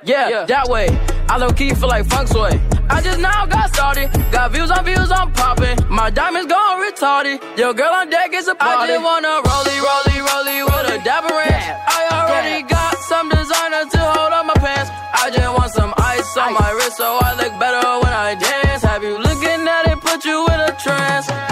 Yeah, 0.03 0.29
yeah. 0.29 0.45
that 0.45 0.69
way. 0.69 0.87
I 1.31 1.37
low 1.41 1.49
key 1.49 1.73
feel 1.73 1.89
like 1.89 2.05
funk 2.05 2.27
sway. 2.29 2.61
I 2.89 3.01
just 3.01 3.19
now 3.19 3.45
got 3.47 3.73
started. 3.73 4.07
Got 4.31 4.51
views 4.53 4.69
on 4.69 4.85
views, 4.85 5.09
I'm 5.11 5.33
popping. 5.33 5.77
My 5.89 6.09
diamonds 6.11 6.47
gone 6.53 6.77
retarded. 6.85 7.37
Yo, 7.57 7.73
girl 7.73 7.93
on 7.99 8.09
deck 8.09 8.33
is 8.33 8.47
a 8.47 8.55
party. 8.55 8.85
I 8.85 8.87
just 8.93 9.03
wanna 9.09 9.33
rollie, 9.49 9.79
rollie, 9.89 10.21
rollie 10.29 10.61
with 10.69 10.93
a 10.93 10.99
dapper 11.03 11.33
ranch. 11.33 11.65
I 11.97 12.01
already 12.17 12.61
got 12.69 12.95
some 13.09 13.29
designer 13.29 13.83
to 13.93 14.01
hold 14.13 14.33
up 14.37 14.45
my 14.45 14.57
pants. 14.61 14.89
I 15.21 15.25
just 15.33 15.51
want 15.57 15.71
some 15.73 15.91
ice 15.97 16.37
on 16.37 16.53
my 16.53 16.69
wrist 16.77 16.97
so 16.97 17.17
I 17.17 17.33
look 17.41 17.53
better 17.59 17.81
when 18.03 18.13
I 18.13 18.37
dance. 18.37 18.83
Have 18.83 19.03
you 19.03 19.17
looking 19.17 19.61
at 19.75 19.89
it, 19.89 19.99
put 20.01 20.23
you 20.23 20.45
in 20.53 20.59
a 20.69 20.71
trance. 20.77 21.48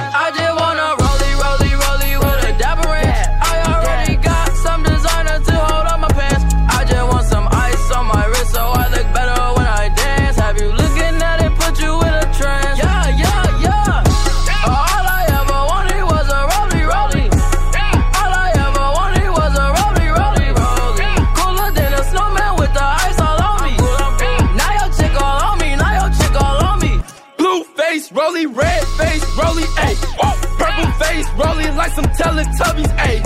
Some 31.97 32.05
Teletubbies, 32.13 32.91
ayy. 33.05 33.21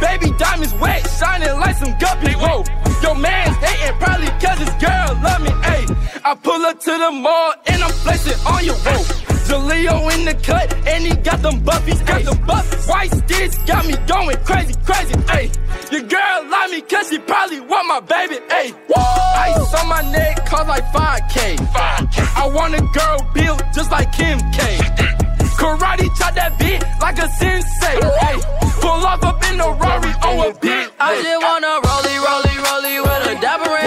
Baby 0.00 0.32
diamonds 0.38 0.72
wet, 0.80 1.06
shining 1.18 1.54
like 1.60 1.76
some 1.76 1.92
guppies, 2.00 2.36
whoa. 2.40 2.64
Your 3.02 3.14
man's 3.14 3.56
hating 3.56 3.98
probably 3.98 4.30
cause 4.40 4.58
his 4.58 4.74
girl 4.80 5.08
love 5.20 5.42
me, 5.42 5.52
ayy. 5.72 5.86
I 6.24 6.34
pull 6.34 6.62
up 6.64 6.80
to 6.80 6.92
the 6.96 7.10
mall 7.10 7.52
and 7.66 7.82
I'm 7.84 7.92
flexing 8.04 8.40
on 8.46 8.64
your 8.64 8.78
rope. 8.88 9.08
Jaleo 9.48 9.96
in 10.14 10.24
the 10.24 10.34
cut 10.42 10.66
and 10.88 11.04
he 11.04 11.14
got 11.28 11.42
them 11.42 11.60
buffies, 11.60 12.00
got 12.06 12.22
them 12.24 12.38
buffies. 12.48 12.88
White 12.88 13.12
sticks 13.12 13.58
got 13.64 13.86
me 13.86 13.94
going 14.06 14.38
crazy, 14.48 14.74
crazy, 14.86 15.14
ayy. 15.36 15.48
Your 15.92 16.04
girl 16.08 16.38
love 16.48 16.70
me 16.70 16.80
cause 16.80 17.10
she 17.10 17.18
probably 17.18 17.60
want 17.60 17.86
my 17.86 18.00
baby, 18.00 18.36
ayy. 18.48 18.72
Ice 18.96 19.74
on 19.74 19.88
my 19.88 20.00
neck 20.10 20.46
cost 20.46 20.68
like 20.68 20.84
5K. 20.86 21.56
5K. 21.56 22.16
I 22.42 22.48
want 22.48 22.74
a 22.74 22.80
girl 22.96 23.18
built 23.34 23.62
just 23.74 23.90
like 23.90 24.10
Kim 24.12 24.38
K. 24.52 25.35
Karate 25.58 26.08
chop 26.18 26.34
that 26.34 26.58
beat 26.58 26.82
like 27.00 27.18
a 27.18 27.28
sensei. 27.28 27.96
Hey, 28.20 28.36
pull 28.80 29.04
off 29.04 29.22
up 29.24 29.42
in 29.50 29.58
the 29.58 29.68
Rari 29.68 30.12
on 30.26 30.50
a 30.50 30.58
big. 30.58 30.90
I 31.00 31.22
just 31.22 31.42
wanna 31.42 31.80
rollie, 31.86 32.18
rollie, 32.26 32.58
rollie 32.66 33.00
with 33.02 33.36
a 33.36 33.40
dapper 33.40 33.85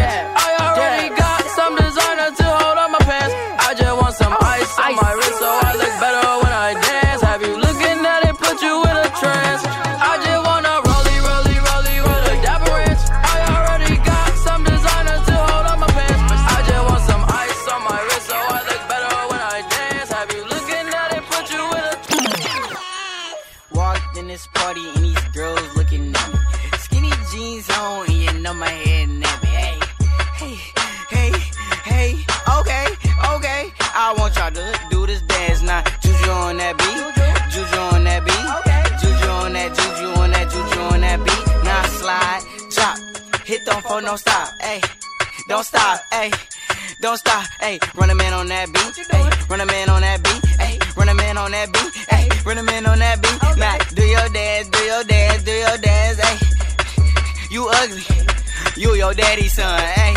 hit 43.50 43.66
them 43.66 43.82
for 43.82 44.00
no 44.02 44.16
stop. 44.16 44.62
Hey, 44.62 44.80
don't 45.48 45.64
stop. 45.64 46.00
Hey. 46.12 46.32
Don't 47.02 47.18
stop, 47.18 47.46
hey, 47.62 47.80
run 47.96 48.10
a 48.10 48.16
man 48.16 48.34
on 48.34 48.48
that 48.50 48.68
beat, 48.74 49.08
hey, 49.10 49.30
run 49.50 49.62
a 49.62 49.66
man 49.66 49.90
on 49.90 50.02
that 50.02 50.22
beat, 50.22 50.46
hey, 50.60 50.78
run 50.98 51.08
a 51.08 51.14
man 51.14 51.38
on 51.38 51.52
that 51.52 51.72
beat, 51.72 51.96
hey, 52.12 52.28
run 52.46 52.58
a 52.58 52.64
man 52.64 52.86
on 52.86 53.00
that 53.00 53.22
beat. 53.22 53.58
Now, 53.58 53.78
do 53.96 54.04
your 54.04 54.30
dance, 54.30 54.68
do 54.68 54.80
your 54.80 55.04
dance, 55.06 55.44
do 55.44 55.52
your 55.52 55.78
dance, 55.78 56.20
hey. 56.20 56.38
You 57.52 57.70
ugly, 57.72 58.04
You 58.76 58.96
your 58.96 59.14
daddy's 59.14 59.54
son, 59.54 59.80
hey. 59.80 60.14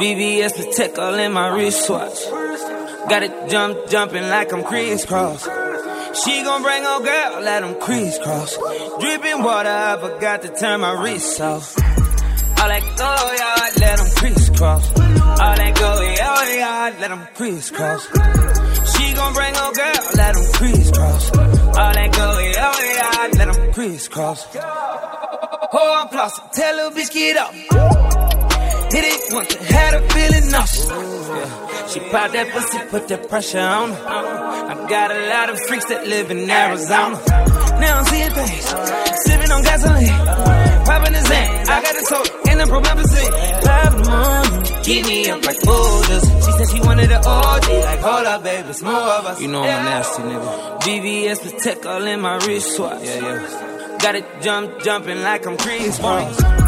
VVS 0.00 0.56
Protect 0.56 0.98
all 0.98 1.14
in 1.14 1.32
my 1.32 1.48
wristwatch. 1.54 2.18
Got 3.08 3.22
it 3.22 3.48
jump, 3.48 3.88
jumping 3.88 4.28
like 4.28 4.52
I'm 4.52 4.64
crisscross. 4.64 5.63
She 6.22 6.42
gon' 6.44 6.62
bring 6.62 6.84
her 6.84 7.00
girl, 7.00 7.42
let 7.42 7.60
them 7.62 7.80
crisscross. 7.80 8.56
Dripping 9.00 9.42
water, 9.42 9.68
I 9.68 9.98
forgot 10.00 10.42
to 10.42 10.48
turn 10.48 10.80
my 10.80 11.02
wrist 11.02 11.40
off. 11.40 11.76
All 11.76 12.68
that 12.68 12.82
go 12.96 13.10
yard, 13.42 13.80
let 13.80 13.98
them 13.98 14.10
crisscross. 14.14 14.88
All 14.96 15.56
that 15.56 15.74
go 15.76 16.00
yard, 16.56 16.94
let 17.00 17.08
them 17.10 17.26
crisscross. 17.34 18.06
She 18.92 19.14
gon' 19.14 19.34
bring 19.34 19.54
her 19.54 19.72
girl, 19.72 20.02
let 20.14 20.34
them 20.34 20.52
crisscross. 20.52 21.36
All 21.36 21.92
that 21.92 22.12
go 22.12 22.38
yard, 22.38 23.34
let 23.36 23.52
them 23.52 23.72
crisscross. 23.72 24.46
Oh, 24.56 26.06
I'm 26.06 26.08
tell 26.52 26.76
little 26.76 26.90
bitch 26.92 27.12
get 27.12 27.36
up. 27.36 28.23
Hit 28.94 29.04
it 29.04 29.34
once, 29.34 29.54
had 29.54 29.94
a 29.94 30.08
feeling 30.08 30.50
nauseous. 30.52 30.86
Yeah. 30.88 31.86
She 31.88 31.98
popped 31.98 32.32
that 32.34 32.48
pussy, 32.52 32.78
put 32.90 33.08
that 33.08 33.28
pressure 33.28 33.58
on 33.58 33.90
her. 33.90 34.06
I 34.06 34.86
got 34.88 35.10
a 35.10 35.26
lot 35.28 35.50
of 35.50 35.58
freaks 35.66 35.86
that 35.86 36.06
live 36.06 36.30
in 36.30 36.48
Arizona. 36.48 37.20
Now 37.80 37.98
I'm 37.98 38.04
seeing 38.06 38.30
things, 38.30 38.64
sipping 39.26 39.50
on 39.50 39.62
gasoline, 39.62 40.06
popping 40.86 41.12
the 41.12 41.22
Zan. 41.26 41.68
I 41.74 41.82
got 41.82 41.94
the 41.98 42.04
soda 42.06 42.30
and 42.50 42.60
the 42.60 42.66
promethazine. 42.70 43.32
Five 43.66 43.94
in 43.94 44.02
the 44.02 44.10
morning, 44.14 44.82
keep 44.84 45.06
me 45.06 45.28
up 45.28 45.44
like 45.44 45.60
boulders. 45.62 46.24
She 46.44 46.52
said 46.52 46.66
she 46.72 46.80
wanted 46.86 47.10
an 47.10 47.22
OG, 47.26 47.68
like 47.68 47.98
hold 47.98 48.26
up, 48.26 48.44
baby, 48.44 48.68
it's 48.68 48.80
more 48.80 48.94
of 48.94 49.26
us. 49.26 49.40
You 49.40 49.48
know 49.48 49.62
I'm 49.64 49.86
a 49.86 49.90
nasty 49.90 50.22
nigga. 50.22 50.80
VVS 50.82 51.40
Patek 51.42 51.84
all 51.84 52.04
in 52.04 52.20
my 52.20 52.36
wristwatch. 52.46 53.02
Yeah, 53.02 53.18
yeah. 53.18 53.98
Got 54.00 54.14
it 54.14 54.26
jump, 54.40 54.82
jumping 54.84 55.20
like 55.20 55.46
I'm 55.46 55.56
Chris 55.56 55.98
Brown. 55.98 56.63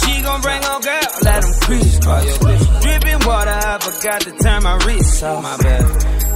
She 0.00 0.22
gon' 0.22 0.40
bring 0.40 0.62
her 0.62 0.80
girl, 0.80 1.08
let 1.22 1.42
them 1.42 1.52
crisscross. 1.62 2.38
Dripping 2.82 3.26
water, 3.26 3.50
I 3.50 3.78
forgot 3.80 4.20
to 4.22 4.30
turn 4.42 4.62
my 4.62 4.76
wrist 4.84 5.22
off. 5.22 5.42
My 5.42 5.56
bad. 5.58 5.84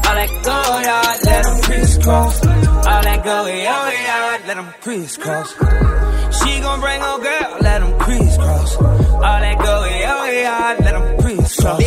All 0.04 0.14
that 0.18 0.30
go 0.44 0.58
yard, 0.88 1.18
let 1.24 1.44
them 1.44 1.60
crisscross. 1.62 2.46
All 2.46 3.02
that 3.02 3.24
go 3.24 3.46
yard, 3.46 4.40
let 4.46 4.56
them 4.56 4.74
crisscross. 4.80 5.50
She 6.38 6.60
gon' 6.60 6.80
bring 6.80 7.00
her 7.00 7.18
girl, 7.18 7.56
let 7.60 7.80
them 7.80 7.98
crisscross. 7.98 8.76
All 8.76 9.20
that 9.20 9.58
go 9.58 9.84
yard, 9.84 10.80
let 10.80 10.92
them 10.92 11.18
crisscross. 11.20 11.78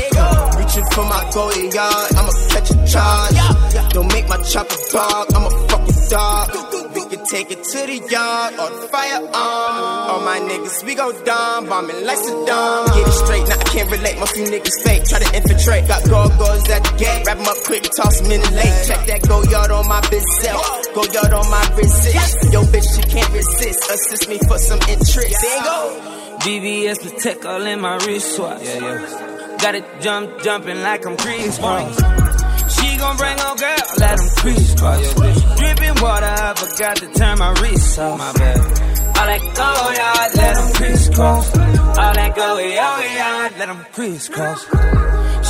Reaching 0.58 0.86
for 0.92 1.06
my 1.06 1.30
goal 1.34 1.54
yard, 1.54 2.16
I'ma 2.16 2.32
catch 2.50 2.72
a 2.72 2.88
charge. 2.88 3.94
Don't 3.94 4.12
make 4.14 4.28
my 4.28 4.38
chopper 4.44 4.78
bark, 4.94 5.28
I'm 5.36 5.44
a 5.46 5.68
fucking 5.68 6.10
dog. 6.10 6.85
We 7.26 7.32
can 7.32 7.42
take 7.42 7.58
it 7.58 7.64
to 7.64 7.80
the 7.90 7.98
yard 8.06 8.54
or 8.54 8.70
the 8.70 8.88
firearm. 8.94 9.34
All 9.34 10.22
my 10.22 10.38
niggas, 10.38 10.86
we 10.86 10.94
go 10.94 11.10
dumb, 11.24 11.66
bombing 11.66 12.06
like 12.06 12.20
Saddam. 12.20 12.86
Get 12.94 13.08
it 13.08 13.14
straight, 13.14 13.48
now 13.50 13.58
I 13.58 13.64
can't 13.64 13.90
relate. 13.90 14.20
Most 14.20 14.38
of 14.38 14.46
you 14.46 14.46
niggas 14.46 14.78
fake, 14.84 15.04
try 15.06 15.20
to 15.20 15.30
infiltrate. 15.34 15.88
Got 15.88 16.06
gargoyles 16.06 16.70
at 16.70 16.84
the 16.84 16.94
gate, 16.98 17.26
wrap 17.26 17.40
'em 17.40 17.48
up 17.48 17.58
quick, 17.66 17.84
toss 17.98 18.22
'em 18.22 18.32
in 18.32 18.42
the 18.42 18.52
lake. 18.52 18.78
Check 18.86 19.08
that 19.08 19.28
go 19.28 19.42
yard 19.44 19.72
on 19.72 19.88
my 19.88 20.02
bitch 20.02 20.30
self, 20.42 20.94
go 20.94 21.04
yard 21.06 21.34
on 21.34 21.50
my 21.50 21.66
resist. 21.76 22.38
Yo, 22.52 22.62
bitch, 22.64 22.88
she 22.96 23.02
can't 23.10 23.32
resist. 23.34 23.80
Assist 23.90 24.30
me 24.30 24.38
for 24.48 24.60
some 24.60 24.82
interest. 24.88 25.42
There 25.42 25.58
you 25.58 25.64
go. 25.64 25.80
VVS 26.44 27.00
Patek 27.00 27.46
all 27.46 27.66
in 27.66 27.82
my 27.82 27.96
wristwatch. 28.06 28.62
Yeah, 28.62 28.78
yeah. 28.86 29.58
Got 29.58 29.74
it 29.74 29.86
jump, 30.02 30.44
jumping 30.44 30.84
like 30.84 31.06
I'm 31.08 31.18
Chris 31.18 31.58
Brown. 31.58 32.25
She 32.96 33.02
gon' 33.02 33.18
bring 33.18 33.38
her 33.38 33.56
girl, 33.58 33.78
let 34.00 34.18
them 34.18 34.30
crisscross. 34.38 35.14
Dripping 35.16 36.02
water, 36.02 36.32
I 36.32 36.54
forgot 36.56 36.96
to 36.96 37.08
turn 37.08 37.40
my 37.40 37.52
wrist 37.60 38.00
off. 38.00 38.18
My 38.18 38.32
bad. 38.32 38.58
All 38.58 39.26
that 39.28 39.42
go 39.60 39.92
yard, 40.00 40.36
let 40.38 40.56
them 40.56 40.74
crisscross. 40.76 41.58
All 41.58 42.14
that 42.14 42.36
go 42.38 42.58
yard, 42.58 43.52
let 43.60 43.68
them 43.68 43.86
crisscross. 43.92 44.64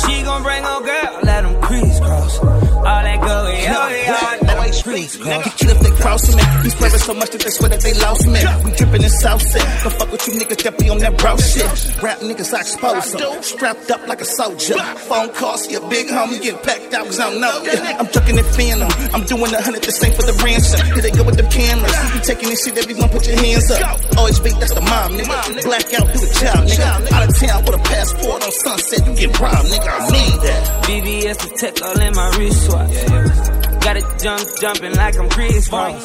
She 0.00 0.24
gon' 0.24 0.42
bring 0.42 0.64
her 0.64 0.80
girl, 0.80 1.20
let 1.22 1.42
them 1.44 1.62
crisscross. 1.62 2.38
All 2.40 2.82
that 2.82 3.20
go 3.20 3.46
yard, 3.46 4.45
them 4.72 4.82
crisscross. 4.82 5.44
Get 5.44 5.56
killed 5.58 5.76
if 5.76 5.82
they 5.82 5.94
crossing 6.02 6.36
me. 6.36 6.44
We 6.62 6.70
spreading 6.70 6.98
so 6.98 7.14
much 7.14 7.30
that 7.30 7.40
they 7.40 7.50
swear 7.50 7.70
that 7.70 7.80
they 7.80 7.94
lost 7.94 8.26
me. 8.26 8.40
We 8.64 8.70
dripping 8.76 9.02
in 9.02 9.10
South 9.10 9.42
Set. 9.42 9.62
Don't 9.82 9.94
fuck 9.94 10.10
with 10.12 10.26
you 10.26 10.34
niggas 10.34 10.62
that 10.62 10.78
be 10.78 10.88
on 10.88 10.98
that 10.98 11.16
bro 11.18 11.36
shit. 11.36 11.66
Rap 12.02 12.18
niggas, 12.20 12.54
I 12.54 12.60
expose 12.60 13.12
them. 13.12 13.42
Strapped 13.42 13.90
up 13.90 14.06
like 14.06 14.20
a 14.20 14.24
soldier. 14.24 14.78
Phone 15.08 15.30
calls, 15.34 15.70
your 15.70 15.88
big 15.88 16.08
homie 16.08 16.40
get 16.40 16.62
packed 16.62 16.94
out 16.94 17.06
cause 17.06 17.20
I 17.20 17.30
don't 17.30 17.40
know. 17.40 17.56
I'm 17.98 18.06
ducking 18.06 18.38
and 18.38 18.46
phantom. 18.54 18.90
I'm 19.14 19.24
doing 19.24 19.52
a 19.54 19.60
hundred 19.62 19.82
the 19.82 19.92
same 19.92 20.12
for 20.12 20.22
the 20.22 20.36
ransom. 20.44 20.84
Here 20.94 21.02
they 21.02 21.10
go 21.10 21.24
with 21.24 21.36
the 21.36 21.48
cameras. 21.48 21.96
You 22.14 22.20
taking 22.20 22.48
this 22.48 22.64
shit, 22.64 22.78
everyone 22.78 23.08
put 23.08 23.26
your 23.26 23.38
hands 23.38 23.70
up. 23.70 24.00
Always 24.16 24.40
beat, 24.40 24.58
that's 24.58 24.74
the 24.74 24.80
mom, 24.80 25.12
nigga. 25.14 25.62
Blackout, 25.62 26.06
do 26.12 26.18
the 26.18 26.30
job, 26.40 26.66
nigga. 26.66 27.12
Out 27.12 27.28
of 27.28 27.32
town 27.36 27.64
with 27.64 27.74
a 27.74 27.82
passport 27.82 28.42
on 28.42 28.52
sunset, 28.52 29.06
you 29.06 29.14
get 29.14 29.40
robbed, 29.40 29.68
nigga. 29.68 29.90
I 29.90 30.10
need 30.10 30.38
that. 30.42 30.84
VVS 30.84 31.38
Patek 31.38 31.82
all 31.82 32.00
in 32.00 32.14
my. 32.14 32.26
Yeah, 32.36 32.86
yeah. 33.10 33.65
Got 33.86 33.98
it 33.98 34.18
jump, 34.18 34.42
jumping 34.60 34.94
like 34.96 35.16
I'm 35.16 35.28
Chris 35.30 35.68
Brown. 35.68 36.00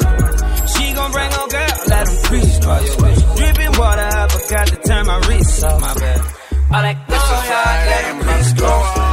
She 0.67 0.94
gon' 0.94 1.12
bring 1.12 1.32
her 1.32 1.48
girl, 1.48 1.74
let 1.88 2.06
them 2.06 2.24
crisscross. 2.26 2.96
Dripping 3.38 3.80
water, 3.80 4.08
I 4.13 4.28
forgot 4.28 4.67
to 4.67 4.76
turn 4.76 5.08
my 5.08 5.17
wrist 5.28 5.63
off. 5.63 5.82
My 5.82 5.94
bad. 5.96 6.20
All 6.20 6.82
that 6.84 7.08
go 7.10 7.15
yard, 7.15 7.88
let 7.89 8.02
them 8.06 8.22
crisscross. 8.22 8.98
All 9.00 9.11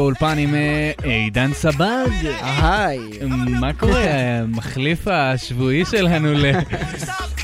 באולפן 0.00 0.38
עם 0.38 0.54
אה, 0.54 0.90
עידן 1.02 1.52
סבג. 1.52 2.08
היי. 2.40 2.98
מה 3.60 3.72
קורה? 3.72 4.04
המחליף 4.04 5.08
השבועי 5.08 5.84
שלנו 5.84 6.32
ל... 6.32 6.44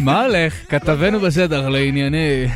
מה 0.01 0.25
הולך? 0.25 0.55
כתבנו 0.69 1.21
בשטח 1.21 1.57
לענייני... 1.57 2.47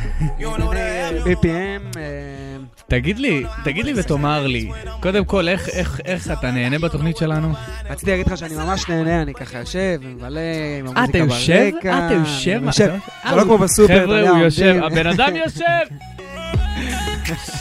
BPM, 1.25 1.97
אה, 1.97 2.57
תגיד 2.87 3.19
לי, 3.19 3.43
תגיד 3.63 3.85
לי 3.85 3.93
ותאמר 3.95 4.47
לי, 4.47 4.69
קודם 4.99 5.25
כל, 5.25 5.47
איך, 5.47 5.69
איך, 5.69 6.01
איך 6.05 6.31
אתה 6.31 6.51
נהנה 6.51 6.79
בתוכנית 6.79 7.17
שלנו? 7.17 7.53
רציתי 7.89 8.11
להגיד 8.11 8.27
לך 8.27 8.37
שאני 8.37 8.55
ממש 8.55 8.89
נהנה, 8.89 9.21
אני 9.21 9.33
ככה 9.33 9.57
יושב 9.57 9.99
ומבלה 10.01 10.41
עם 10.79 10.97
אה, 10.97 11.03
אתה 11.03 11.17
המוזיקה 11.17 11.35
יושב? 11.35 11.71
ברקע. 11.73 12.07
אתה 12.07 12.13
יושב? 12.13 12.51
אני 12.51 12.65
יושב. 12.65 12.89
אה, 13.25 13.29
זה 13.29 13.35
לא 13.35 13.43
כמו 13.43 13.57
בסופר, 13.57 13.95
אתה 13.95 14.03
חבר'ה, 14.03 14.29
הוא. 14.29 14.37
יושב, 14.37 14.75
הבן 14.83 15.07
אדם 15.07 15.35
יושב! 15.35 15.63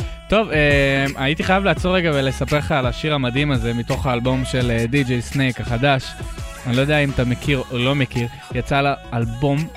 טוב, 0.31 0.51
אה, 0.51 1.07
הייתי 1.17 1.43
חייב 1.43 1.65
לעצור 1.65 1.97
רגע 1.97 2.11
ולספר 2.15 2.59
לך 2.59 2.73
על 2.73 2.87
השיר 2.87 3.15
המדהים 3.15 3.51
הזה 3.51 3.75
מתוך 3.75 4.07
האלבום 4.07 4.45
של 4.45 4.71
אה, 4.71 4.87
די.ג'יי 4.87 5.23
סנייק 5.23 5.61
החדש. 5.61 6.05
אני 6.67 6.77
לא 6.77 6.81
יודע 6.81 6.99
אם 6.99 7.11
אתה 7.11 7.25
מכיר 7.25 7.63
או 7.71 7.79
לא 7.79 7.95
מכיר, 7.95 8.29
יצא 8.55 8.81
לה 8.81 8.95
אלבום, 9.15 9.69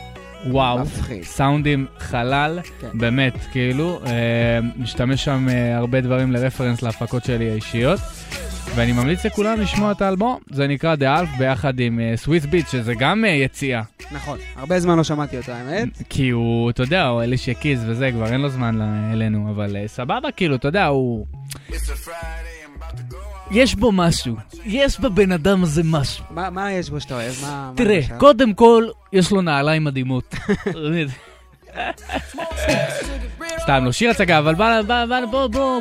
וואו, 0.47 0.79
מפחיד. 0.79 1.23
סאונדים 1.23 1.85
חלל, 1.99 2.59
כן. 2.79 2.87
באמת, 2.93 3.33
כאילו, 3.51 3.99
אה, 4.05 4.11
משתמש 4.77 5.23
שם 5.23 5.47
הרבה 5.75 6.01
דברים 6.01 6.31
לרפרנס 6.31 6.81
להפקות 6.81 7.25
שלי 7.25 7.51
האישיות. 7.51 7.99
ואני 8.76 8.91
ממליץ 8.91 9.26
לכולם 9.26 9.59
לשמוע 9.61 9.91
את 9.91 10.01
האלבום, 10.01 10.39
זה 10.51 10.67
נקרא 10.67 10.95
The 10.95 10.99
Alf 11.24 11.38
ביחד 11.38 11.80
עם 11.80 11.99
סוויס 12.15 12.45
ביט, 12.45 12.67
שזה 12.69 12.93
גם 12.99 13.26
אה, 13.26 13.30
יציאה. 13.30 13.82
נכון, 14.11 14.38
הרבה 14.55 14.80
זמן 14.80 14.97
לא 14.97 15.03
שמעתי 15.03 15.38
אותו, 15.38 15.51
האמת. 15.51 15.88
כי 16.09 16.30
הוא, 16.30 16.69
אתה 16.69 16.84
יודע, 16.84 17.05
הוא 17.07 17.21
אלישיה 17.24 17.53
קיז 17.53 17.84
וזה, 17.88 18.09
כבר 18.11 18.34
אין 18.34 18.41
לו 18.41 18.49
זמן 18.49 18.82
אלינו, 19.13 19.51
אבל 19.55 19.76
אה, 19.76 19.88
סבבה, 19.88 20.32
כאילו, 20.36 20.55
אתה 20.55 20.67
יודע, 20.67 20.86
הוא... 20.86 21.26
יש 23.51 23.76
בו 23.76 23.91
משהו, 23.91 24.36
יש 24.65 24.99
בבן 24.99 25.32
אדם 25.32 25.63
הזה 25.63 25.82
משהו. 25.86 26.26
מה 26.30 26.49
מה 26.49 26.71
יש 26.71 26.89
בו 26.89 26.99
שאתה 27.01 27.15
אוהב? 27.15 27.34
מה- 27.41 27.47
מה 27.71 27.71
תראה, 27.76 27.97
למשל? 27.97 28.17
קודם 28.17 28.53
כל, 28.53 28.84
יש 29.13 29.32
לו 29.32 29.41
נעליים 29.41 29.84
מדהימות. 29.84 30.36
סתם, 33.59 33.86
לא 33.86 33.91
שיר 33.91 34.09
הצגה, 34.11 34.39
אבל 34.39 34.55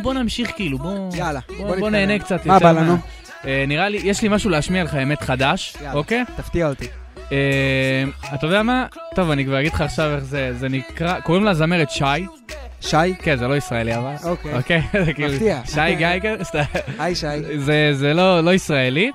בוא- 0.03 0.14
נמשיך 0.14 0.51
כאילו, 0.57 0.78
בוא. 0.78 1.90
נהנה 1.90 2.18
קצת 2.18 2.47
מה. 2.47 2.59
בא 2.59 2.72
לנו? 2.72 2.97
אה, 3.47 3.64
נראה 3.68 3.88
לי, 3.88 4.01
יש 4.05 4.22
לי 4.22 4.28
משהו 4.28 4.51
להשמיע 4.51 4.84
לך, 4.84 4.95
האמת, 4.95 5.22
חדש, 5.22 5.76
אוקיי? 5.93 6.24
תפתיע 6.36 6.68
אותי. 6.68 6.86
אה, 7.32 8.05
אתה 8.34 8.47
יודע 8.47 8.62
מה? 8.62 8.86
טוב, 9.14 9.30
אני 9.30 9.45
כבר 9.45 9.61
אגיד 9.61 9.72
לך 9.72 9.80
עכשיו 9.80 10.14
איך 10.14 10.24
זה, 10.24 10.55
זה 10.55 10.68
נקרא, 10.68 11.20
קוראים 11.20 11.45
לה 11.45 11.55
זמרת 11.55 11.90
שי. 11.90 12.05
שי? 12.80 13.14
כן, 13.22 13.36
זה 13.36 13.49
לא 13.49 13.57
ישראלי 13.57 13.97
אבל. 13.97 14.14
אוקיי. 14.24 14.55
אוקיי? 14.55 14.82
כאילו, 15.14 15.32
מפתיע. 15.32 15.61
שי 15.64 15.95
גיא 15.95 16.07
כזה? 16.22 16.45
סתם. 16.45 16.62
היי 16.99 17.14
שי. 17.14 17.26
זה- 17.66 17.90
זה 17.93 18.14
לא 18.14 18.40
לא 18.40 18.55
ישראלי. 18.55 19.11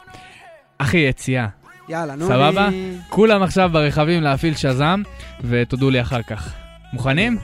אחי, 0.77 0.97
יציאה. 0.97 1.47
יאללה, 1.89 2.15
נו. 2.15 2.27
סבבה? 2.27 2.69
כולם 3.09 3.43
עכשיו 3.43 3.69
ברכבים 3.73 4.23
להפעיל 4.23 4.55
שזם, 4.55 5.01
ותודו 5.43 5.89
לי 5.89 6.01
אחר 6.01 6.21
כך. 6.21 6.53
מוכנים? 6.92 7.38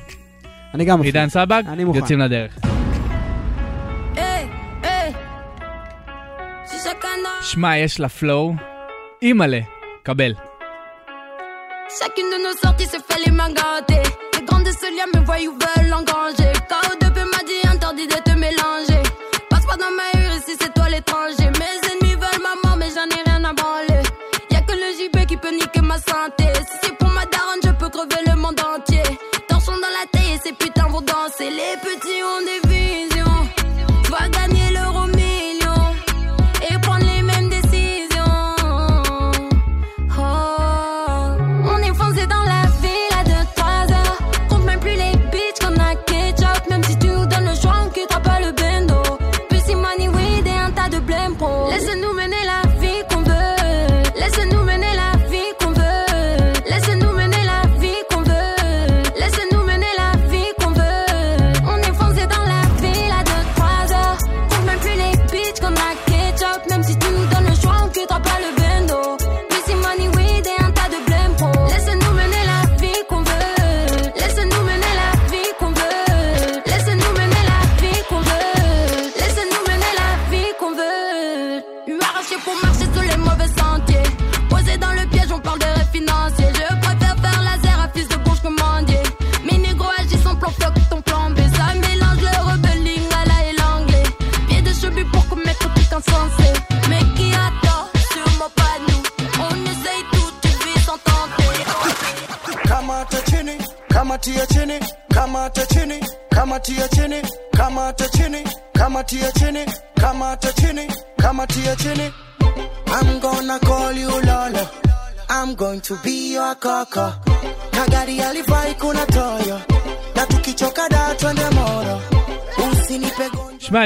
אני 0.75 0.85
גם 0.85 1.01
מפתיע. 1.01 1.09
עידן 1.09 1.29
סבג, 1.29 1.63
אני 1.69 1.85
מוכן. 1.85 1.99
יוצאים 1.99 2.19
לדרך. 2.19 2.59
Hey, 4.15 4.21
hey. 4.83 5.13
Si 6.67 6.77
chacun 6.85 7.27
a 7.27 7.45
שמע, 7.45 7.77
יש 7.79 8.01
לה 8.01 8.09
פלואו. 8.09 8.53
אימא'לה, 9.23 9.61
קבל. 10.03 10.35
Chacune 11.99 12.31
de 12.35 12.39
nos 12.45 12.57
sorties 12.65 12.91
se 12.95 12.99
fait 13.07 13.21
les 13.25 13.33
mains 13.39 13.53
gâtées. 13.61 14.07
Les 14.35 14.45
grands 14.47 14.65
de 14.69 14.73
ce 14.81 14.89
lien 14.97 15.09
me 15.15 15.21
voient 15.27 15.45
ou 15.51 15.55
veulent 15.63 15.95
engranger. 16.01 16.53
KO2P 16.71 17.19
m'a 17.33 17.43
dit 17.51 17.63
interdit 17.75 18.09
de 18.15 18.19
te 18.27 18.35
mélanger. 18.45 19.03
Passe 19.51 19.67
pas 19.71 19.79
dans 19.83 19.95
ma 19.99 20.07
rue 20.15 20.41
si 20.47 20.55
c'est 20.61 20.73
toi 20.77 20.87
l'étranger. 20.95 21.49
Mes 21.61 21.79
ennemis 21.91 22.17
veulent 22.23 22.43
ma 22.49 22.55
mort, 22.63 22.77
mais 22.81 22.91
j'en 22.95 23.09
ai 23.17 23.21
rien 23.29 23.43
à 23.51 23.53
branler. 23.61 24.03
Y'a 24.53 24.61
que 24.69 24.75
le 24.83 24.89
JB 24.99 25.17
qui 25.31 25.37
peut 25.43 25.55
niquer 25.61 25.83
ma 25.93 25.99
santé. 26.11 26.47
c'est 31.38 31.50
les 31.50 31.78
petits 31.82 32.22
ont 32.24 32.42
des 32.46 32.63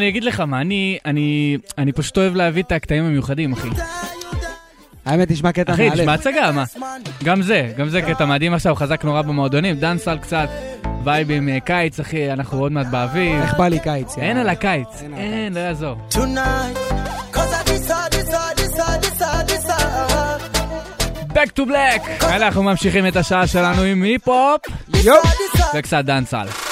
אני 0.08 0.12
אגיד 0.12 0.24
לך 0.24 0.40
מה, 0.40 0.62
אני, 0.62 0.98
אני, 1.06 1.58
אני 1.78 1.92
פשוט 1.92 2.18
אוהב 2.18 2.36
להביא 2.36 2.64
את 2.64 2.72
הקטעים 2.72 3.04
המיוחדים, 3.04 3.54
אחי. 3.54 3.70
האמת, 5.06 5.32
נשמע 5.32 5.52
קטע 5.52 5.74
אחי, 5.74 5.90
מאלף. 5.90 6.00
תשמע 6.00 6.14
הצגה, 6.14 6.52
מה? 6.52 6.64
גם 7.24 7.42
זה, 7.42 7.74
גם 7.78 7.90
זה 7.90 8.02
קטע 8.02 8.26
מדהים 8.26 8.54
עכשיו, 8.54 8.76
חזק 8.76 9.04
נורא 9.06 9.22
במועדונים, 9.22 9.76
דנסל 9.76 10.18
קצת, 10.18 10.50
וייבים 11.04 11.50
אה, 11.50 11.60
קיץ, 11.60 12.00
אחי, 12.00 12.32
אנחנו 12.32 12.60
עוד 12.60 12.72
מעט 12.72 12.88
באביב. 12.88 13.42
איך 13.42 13.54
בא 13.58 13.68
לי 13.68 13.80
קיץ, 13.80 14.18
אין 14.18 14.24
יאללה. 14.28 14.42
על 14.42 14.50
הקיץ, 14.50 14.88
אין, 15.18 15.54
לא 15.54 15.60
יעזור. 15.60 15.96
Back 21.34 21.60
to 21.60 21.64
black! 21.68 22.26
אנחנו 22.26 22.64
ממשיכים 22.64 23.08
את 23.08 23.16
השעה 23.16 23.48
שלנו 23.48 23.82
עם 23.82 24.04
היפ-הופ, 24.04 24.62
וקצת 25.76 26.06
דנסל. 26.06 26.67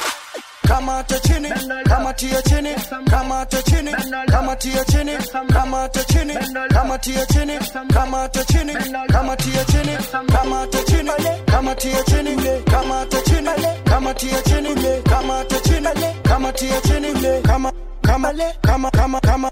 Kamata 0.68 1.20
chini, 1.20 1.50
kamatia 1.86 2.42
chini, 2.42 2.74
kamata 3.10 3.62
chini, 3.64 3.92
kamatia 4.28 4.84
chini, 4.86 5.12
kamata 5.54 6.04
chini, 6.04 6.34
kamatia 6.70 7.26
chini, 7.26 7.58
kamata 7.94 8.44
chini, 8.46 8.74
kamatia 9.08 9.64
chini, 9.66 9.98
kamata 10.28 10.84
chini, 10.84 11.12
kamatia 11.46 12.04
chini, 12.04 12.36
kamata 12.66 13.22
chini, 13.22 13.50
kamatia 13.86 14.42
chini, 14.42 15.02
kamata 15.04 15.60
chini, 15.62 15.90
kamatia 16.24 16.82
chini, 16.82 17.42
kama 17.44 17.72
kama 18.02 18.34
kama 18.62 18.92
kama 18.92 19.20
kama 19.22 19.52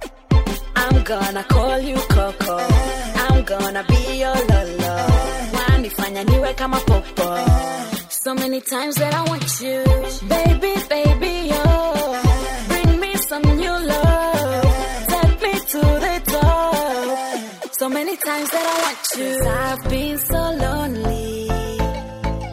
I'm 0.76 1.04
gonna 1.04 1.44
call 1.44 1.80
you 1.80 1.96
Coco. 2.10 2.58
I'm 2.58 3.44
gonna 3.44 3.84
be 3.88 4.20
your 4.20 4.36
lolo. 4.36 5.08
Wanifanya 5.70 6.24
niwe 6.24 6.54
kama 6.54 6.78
popo. 6.80 7.38
So 8.24 8.34
many 8.34 8.62
times 8.62 8.96
that 8.96 9.14
I 9.14 9.24
want 9.24 9.44
you, 9.60 9.84
baby, 10.30 10.74
baby, 10.88 11.50
oh. 11.52 12.66
Bring 12.70 13.00
me 13.02 13.16
some 13.18 13.42
new 13.42 13.78
love, 13.94 14.64
take 15.14 15.42
me 15.42 15.54
to 15.74 15.82
the 16.06 16.22
top. 16.32 17.74
So 17.74 17.90
many 17.90 18.16
times 18.16 18.50
that 18.50 18.66
I 18.74 18.78
want 18.86 19.02
you. 19.18 19.32
I've 19.46 19.90
been 19.90 20.18
so 20.20 20.42
lonely 20.66 21.50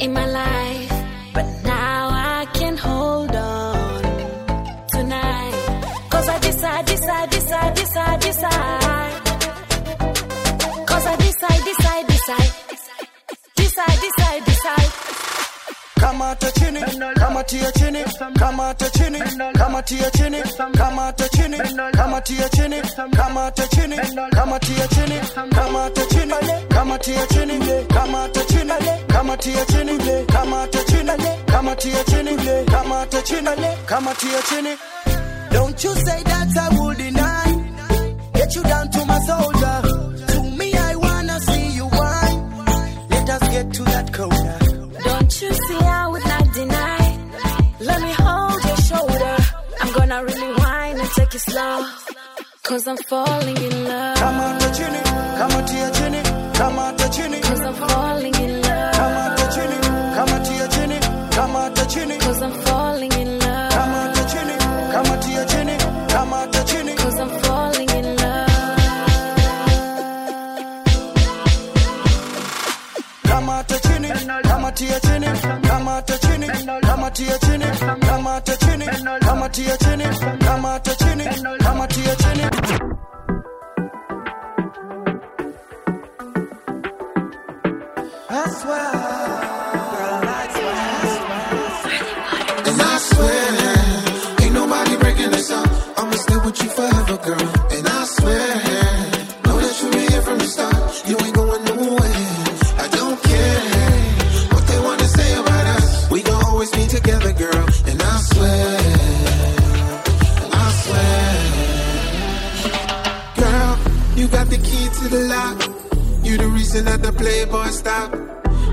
in 0.04 0.12
my 0.12 0.26
life, 0.26 0.92
but 1.34 1.46
now 1.62 2.08
I 2.10 2.46
can 2.52 2.76
hold 2.76 3.36
on 3.36 4.02
tonight. 4.88 5.84
Cause 6.10 6.28
I 6.28 6.38
decide, 6.40 6.84
decide, 6.86 7.30
decide, 7.30 7.74
decide, 7.76 8.20
decide. 8.20 8.79
Kamata 16.20 16.50
chini, 16.52 16.80
kamatia 17.14 17.72
chini, 17.72 18.04
kamata 18.38 18.90
chini, 18.90 19.18
kamatia 19.54 20.10
chini, 20.10 20.42
kamata 20.76 21.28
chini, 21.30 21.56
kamatia 21.92 22.48
chini, 22.50 22.80
kamata 23.16 23.66
chini, 23.68 23.96
kamatia 24.30 24.86
chini, 24.88 25.18
kamata 25.48 26.04
chini, 26.10 26.34
kamatia 26.68 27.26
chini, 27.26 27.86
kamata 27.88 28.44
chini, 28.44 28.74
kamatia 29.08 29.64
chini, 29.64 29.98
kamata 30.26 30.84
chini, 30.84 31.12
kamatia 31.46 32.04
chini, 32.04 32.36
kamata 32.66 33.22
chini, 33.22 33.50
kamatia 33.86 34.42
chini. 34.48 34.76
Don't 35.50 35.82
you 35.84 35.94
say 35.94 36.22
that 36.22 36.56
I 36.58 36.68
will 36.78 36.94
deny. 36.96 38.32
Get 38.34 38.54
you 38.56 38.62
down 38.62 38.90
to 38.90 39.04
my 39.06 39.18
soldier. 39.20 39.82
To 43.72 43.84
that 43.84 44.12
corner. 44.12 44.58
Don't 45.04 45.42
you 45.42 45.52
see 45.52 45.79
whine 51.46 51.58
and 51.58 51.86
take 51.86 51.86
it 51.86 51.86
slow. 51.86 51.86
Cause 52.62 52.86
I'm 52.86 52.96
falling 52.98 53.56
in 53.56 53.84
love. 53.84 54.16
Kamata 54.16 54.74
chini, 54.76 55.00
kamatia 55.38 55.90
chini, 55.94 56.22
kamata 56.54 57.08
chini. 57.12 57.40
Cause 57.40 57.60
I'm 57.60 57.74
falling 57.74 58.34
in 58.34 58.62
love. 58.62 58.94
Kamata 58.94 59.54
chini, 59.54 59.76
kamatia 60.14 60.68
chini, 60.68 60.98
kamata 61.30 61.86
chini. 61.88 62.18
Cause 62.18 62.42
I'm 62.42 62.52
falling 62.52 63.12
in 63.12 63.38
love. 63.38 63.72
Kamata 63.72 64.24
chini, 64.30 64.56
kamatia 64.92 65.44
chini, 65.50 65.76
kamata 66.08 66.64
chini. 66.66 66.94
Cause 66.96 67.20
I'm 67.20 67.30
falling 67.40 67.90
in 67.90 68.16
love. 68.16 68.48
Kamata 73.24 73.78
chini, 73.80 74.08
kamatia 74.42 75.00
chini, 75.00 75.26
kamata 75.68 76.18
chini, 76.18 76.46
kamatia 76.82 77.38
chini, 77.38 77.66
kamata 78.06 78.56
chini, 78.56 78.86
I 88.32 88.48
swear, 88.60 88.92
girl, 89.90 90.22
I 90.22 90.46
swear, 90.54 92.00
And 92.68 92.80
I 92.80 92.98
swear, 92.98 94.44
ain't 94.46 94.54
nobody 94.54 94.96
breaking 94.98 95.34
up. 95.50 95.98
I'ma 95.98 96.12
stay 96.12 96.36
with 96.36 96.62
you 96.62 96.68
forever, 96.70 97.16
girl. 97.24 97.59
Reason 116.70 116.84
that 116.84 117.02
the 117.02 117.12
playboy 117.12 117.66
stop. 117.66 118.12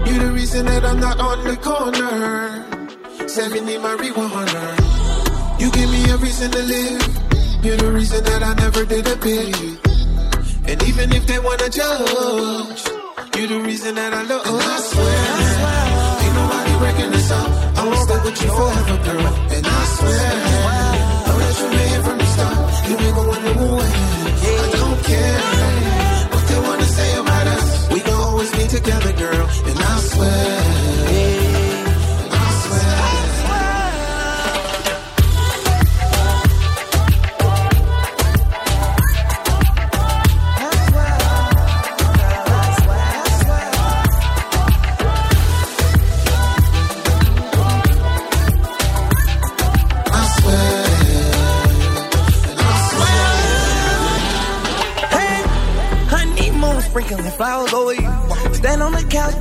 You 0.06 0.20
the 0.20 0.32
reason 0.32 0.68
that 0.68 0.86
I'm 0.86 1.00
not 1.00 1.20
on 1.20 1.44
the 1.46 1.58
corner. 1.58 3.28
70 3.28 3.74
marijuana. 3.82 4.62
You 5.60 5.72
give 5.72 5.90
me 5.90 6.06
a 6.12 6.18
reason 6.18 6.52
to 6.52 6.62
live. 6.62 7.66
You're 7.66 7.78
the 7.78 7.92
reason 7.92 8.24
that 8.24 8.44
I 8.44 8.54
never 8.54 8.86
did 8.86 9.08
a 9.08 9.16
bit. 9.18 9.50
And 10.70 10.78
even 10.84 11.12
if 11.12 11.26
they 11.26 11.40
wanna 11.40 11.70
judge, 11.70 12.86
you're 13.36 13.50
the 13.50 13.62
reason 13.66 13.96
that 13.96 14.14
I 14.14 14.22
love. 14.30 14.46
And 14.46 14.62
I 14.62 14.78
swear, 14.90 15.26
ain't 16.22 16.36
nobody 16.38 16.74
breaking 16.78 17.12
this 17.18 17.32
up. 17.32 17.50
I'ma 17.82 17.96
stay 18.06 18.20
with 18.22 18.42
you 18.44 18.50
forever, 18.58 18.98
girl. 19.06 19.34
And 19.58 19.66
I 19.66 19.82
swear, 19.98 20.30
know 21.26 21.38
that 21.42 21.56
you 21.58 21.68
been 21.74 21.90
here 21.90 22.04
from 22.06 22.18
the 22.20 22.28
start. 22.36 22.58
You 22.90 22.96
ain't 22.96 23.16
going 23.16 23.44
nowhere. 23.58 24.17
Together, 28.68 29.14
girl. 29.14 29.48
And 29.66 29.80
I 29.80 30.00
swear. 30.00 30.67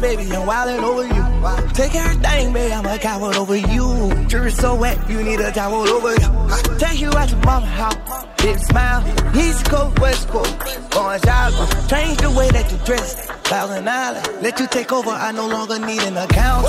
Baby, 0.07 0.37
I'm 0.37 0.47
wildin' 0.47 0.83
over 0.83 1.05
you. 1.17 1.25
Take 1.75 1.95
everything, 1.95 2.53
baby, 2.53 2.73
I'm 2.73 2.87
a 2.87 2.99
coward 2.99 3.37
over 3.37 3.57
you. 3.57 3.87
Jury 4.29 4.51
so 4.51 4.75
wet, 4.75 4.99
you 5.11 5.23
need 5.23 5.41
a 5.41 5.51
towel 5.51 5.89
over 5.89 6.13
you. 6.23 6.79
Take 6.79 7.01
you 7.01 7.11
out 7.11 7.29
to 7.29 7.37
mama 7.49 7.67
house, 7.67 8.27
big 8.43 8.59
smile. 8.59 9.03
East 9.37 9.65
Coast, 9.67 9.99
West 9.99 10.29
Coast, 10.29 10.55
going 10.91 11.21
shopping. 11.23 11.89
Change 11.89 12.19
the 12.19 12.31
way 12.31 12.49
that 12.51 12.71
you 12.71 12.79
dress. 12.85 13.27
Thousand 13.51 13.89
Island, 13.89 14.43
let 14.43 14.59
you 14.61 14.67
take 14.67 14.93
over, 14.93 15.11
I 15.11 15.33
no 15.33 15.47
longer 15.49 15.79
need 15.79 16.03
an 16.03 16.17
account. 16.17 16.65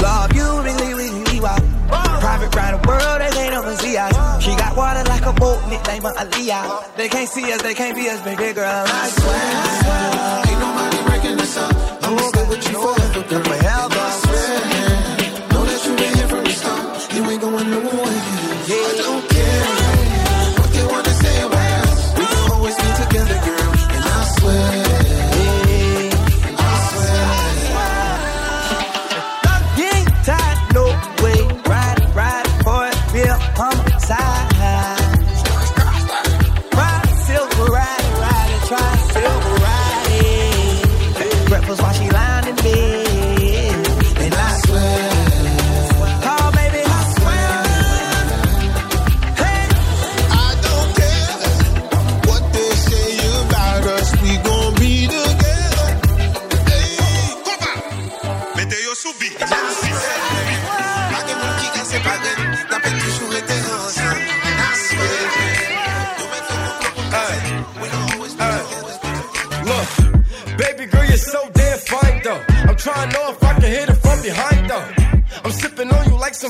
Love 0.00 0.32
you, 0.34 0.48
really, 0.62 0.94
really, 0.94 1.40
wow. 1.40 1.58
Private 2.20 2.54
round 2.54 2.82
the 2.82 2.88
world, 2.88 3.20
they 3.20 3.30
can't 3.30 3.54
ever 3.54 3.76
see 3.76 3.96
us. 3.96 4.44
She 4.44 4.50
got 4.56 4.76
water 4.76 5.04
like 5.04 5.26
a 5.26 5.32
boat, 5.32 5.60
nickname 5.68 6.02
her 6.02 6.12
Aaliyah. 6.12 6.96
They 6.96 7.08
can't 7.08 7.28
see 7.28 7.52
us, 7.52 7.62
they 7.62 7.74
can't 7.74 7.96
be 7.96 8.08
us, 8.08 8.20
baby 8.22 8.52
girl. 8.54 8.84
I 8.86 9.08
swear, 9.08 9.70
Ain't 10.30 10.30
breaking 10.30 10.46
this 10.46 10.49
up. 12.12 12.18
I'ma 12.18 12.28
stay 12.28 12.48
with 12.48 12.72
you 12.72 14.29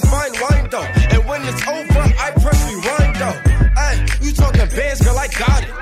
you 0.02 0.10
fine 0.10 0.32
wine 0.40 0.68
though. 0.70 0.88
And 1.12 1.24
when 1.28 1.42
it's 1.44 1.66
over, 1.66 2.04
I 2.18 2.30
press 2.40 2.60
rewind 2.68 3.16
though. 3.16 3.38
Hey, 3.76 4.06
you 4.22 4.32
talking 4.32 4.68
bands, 4.68 5.00
girl, 5.02 5.18
I 5.18 5.28
got 5.28 5.62
it. 5.62 5.72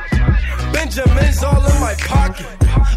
Benjamin's 0.73 1.43
all 1.43 1.65
in 1.65 1.81
my 1.81 1.95
pocket. 2.07 2.47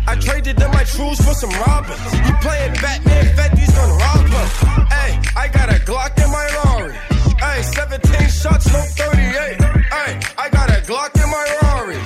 I 0.07 0.15
traded 0.15 0.61
in 0.61 0.72
my 0.72 0.84
trues 0.84 1.19
for 1.22 1.34
some 1.34 1.51
robbers. 1.51 2.01
You 2.26 2.34
playing 2.41 2.74
Batman, 2.82 3.26
Fetty's 3.36 3.72
gonna 3.72 3.93
rob 3.93 4.28
her. 4.28 4.47
Hey, 4.95 5.19
I 5.36 5.47
got 5.47 5.69
a 5.69 5.80
Glock 5.86 6.17
in 6.24 6.30
my 6.32 6.47
Rari. 6.63 6.93
Hey, 7.38 7.61
17 7.63 8.30
shots, 8.30 8.67
no 8.72 8.82
38. 8.82 9.61
Hey, 9.61 10.19
I 10.38 10.49
got 10.49 10.69
a 10.69 10.82
Glock 10.89 11.15
in 11.15 11.30
my 11.30 11.45
Rari. 11.61 11.99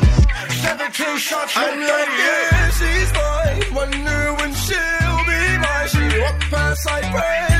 17 0.61 1.17
shots, 1.17 1.55
no 1.55 1.63
38. 1.63 1.87
Yeah, 1.87 2.69
she's 2.77 3.11
mine. 3.13 3.75
Wonder 3.75 4.33
when 4.39 4.53
she'll 4.53 5.21
be 5.29 5.41
mine. 5.63 5.87
She 5.87 6.19
walk 6.19 6.39
past 6.51 6.85
like 6.85 7.11
praise 7.11 7.54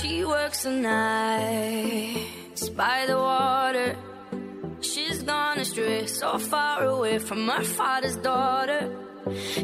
She 0.00 0.24
works 0.24 0.62
the 0.62 0.70
night 0.70 2.16
by 2.76 3.06
the 3.06 3.16
water. 3.16 3.96
She's 4.80 5.22
gone 5.22 5.58
astray, 5.58 6.06
so 6.06 6.38
far 6.38 6.84
away 6.84 7.18
from 7.18 7.48
her 7.48 7.64
father's 7.64 8.16
daughter. 8.16 8.90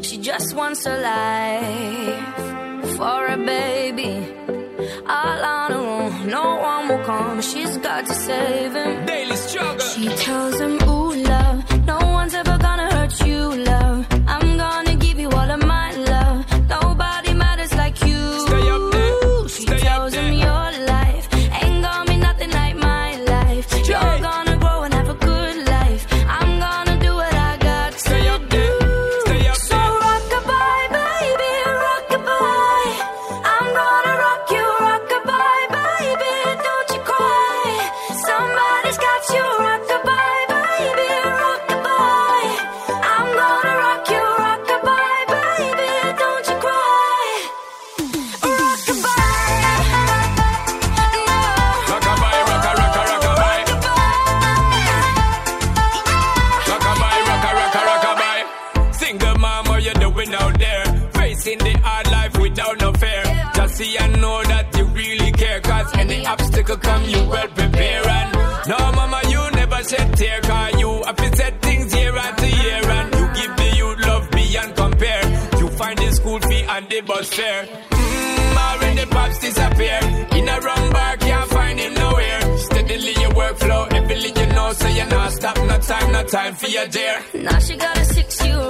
She 0.01 0.17
just 0.17 0.55
wants 0.55 0.85
a 0.85 0.97
life 0.97 2.95
for 2.97 3.27
a 3.27 3.37
baby. 3.37 4.15
All 5.07 5.43
on 5.55 5.71
her 5.71 5.77
own, 5.77 6.27
no 6.27 6.55
one 6.55 6.87
will 6.89 7.03
come. 7.05 7.41
She's 7.41 7.77
got 7.77 8.05
to 8.05 8.13
save 8.13 8.73
him. 8.73 9.05
Daily 9.05 9.35
struggle. 9.35 9.79
She 9.79 10.07
tells 10.09 10.59
him, 10.59 10.81
Ooh. 10.89 11.08
atmosphere. 77.29 77.81
Mmm, 77.89 78.57
already 78.57 79.05
pops 79.05 79.39
disappear. 79.39 79.99
In 80.35 80.47
a 80.47 80.59
wrong 80.61 80.91
bar, 80.91 81.17
can't 81.17 81.49
find 81.49 81.79
him 81.79 81.93
nowhere. 81.93 82.57
Steadily 82.57 83.13
your 83.21 83.31
workflow, 83.31 83.91
everything 83.93 84.35
you 84.35 84.53
know, 84.53 84.73
so 84.73 84.87
you're 84.87 85.05
not 85.07 85.31
stop. 85.31 85.57
No 85.57 85.77
time, 85.79 86.11
no 86.11 86.23
time 86.23 86.55
for 86.55 86.67
your 86.67 86.87
dear. 86.87 87.21
Now 87.35 87.59
she 87.59 87.75
got 87.77 87.97
a 87.97 88.05
six 88.05 88.45
year 88.45 88.68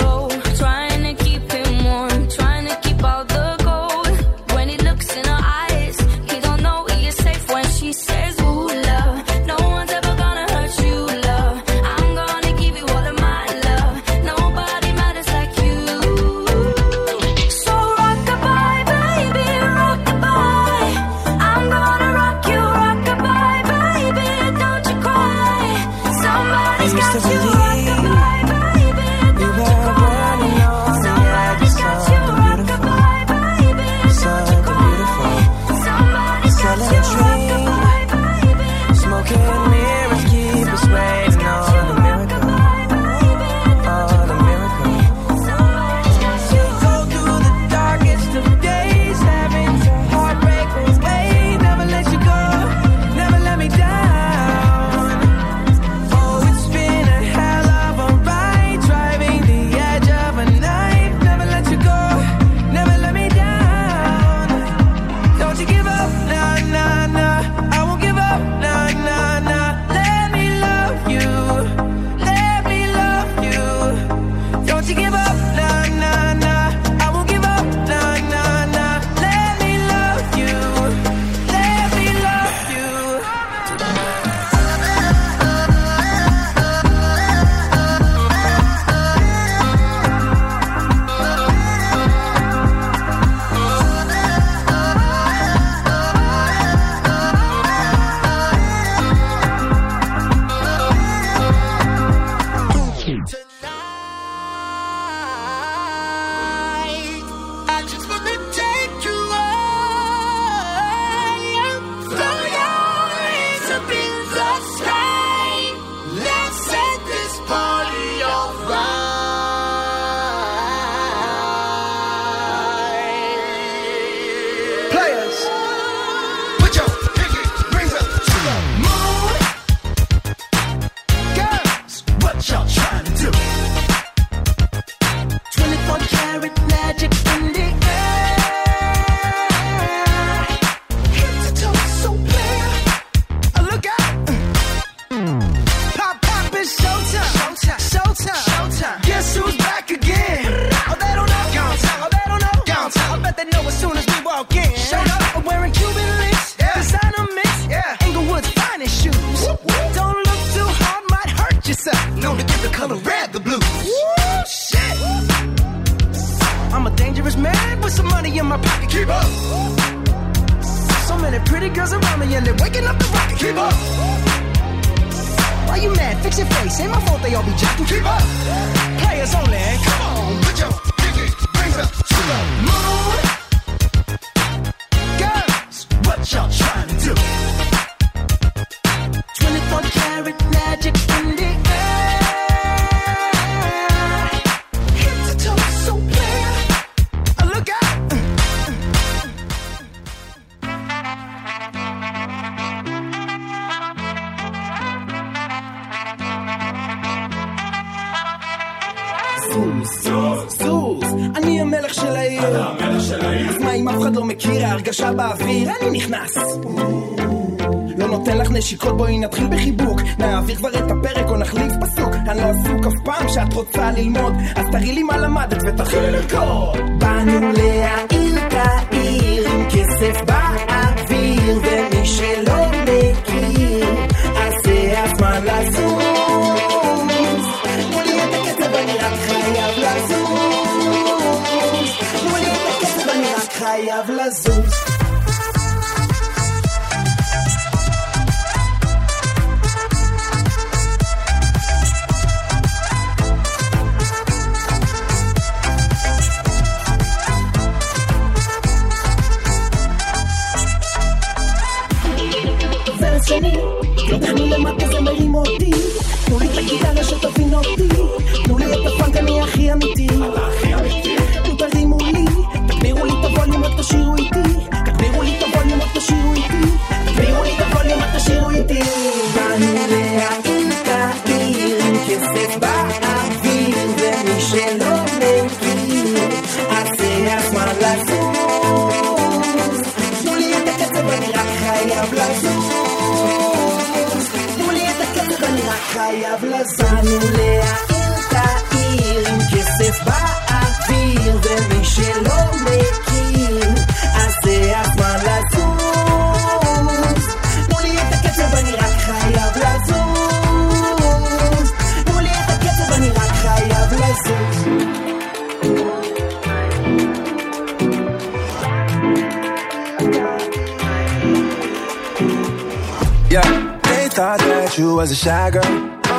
was 325.10 325.26
a 325.26 325.26
shy 325.26 325.50
girl 325.50 325.66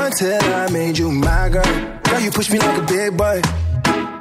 until 0.05 0.43
I 0.43 0.69
made 0.73 0.99
you 0.99 1.11
my 1.11 1.49
girl. 1.49 1.63
Girl, 2.03 2.21
you 2.21 2.31
pushed 2.31 2.51
me 2.51 2.59
like 2.59 2.77
a 2.79 2.87
big 2.87 3.17
boy 3.17 3.41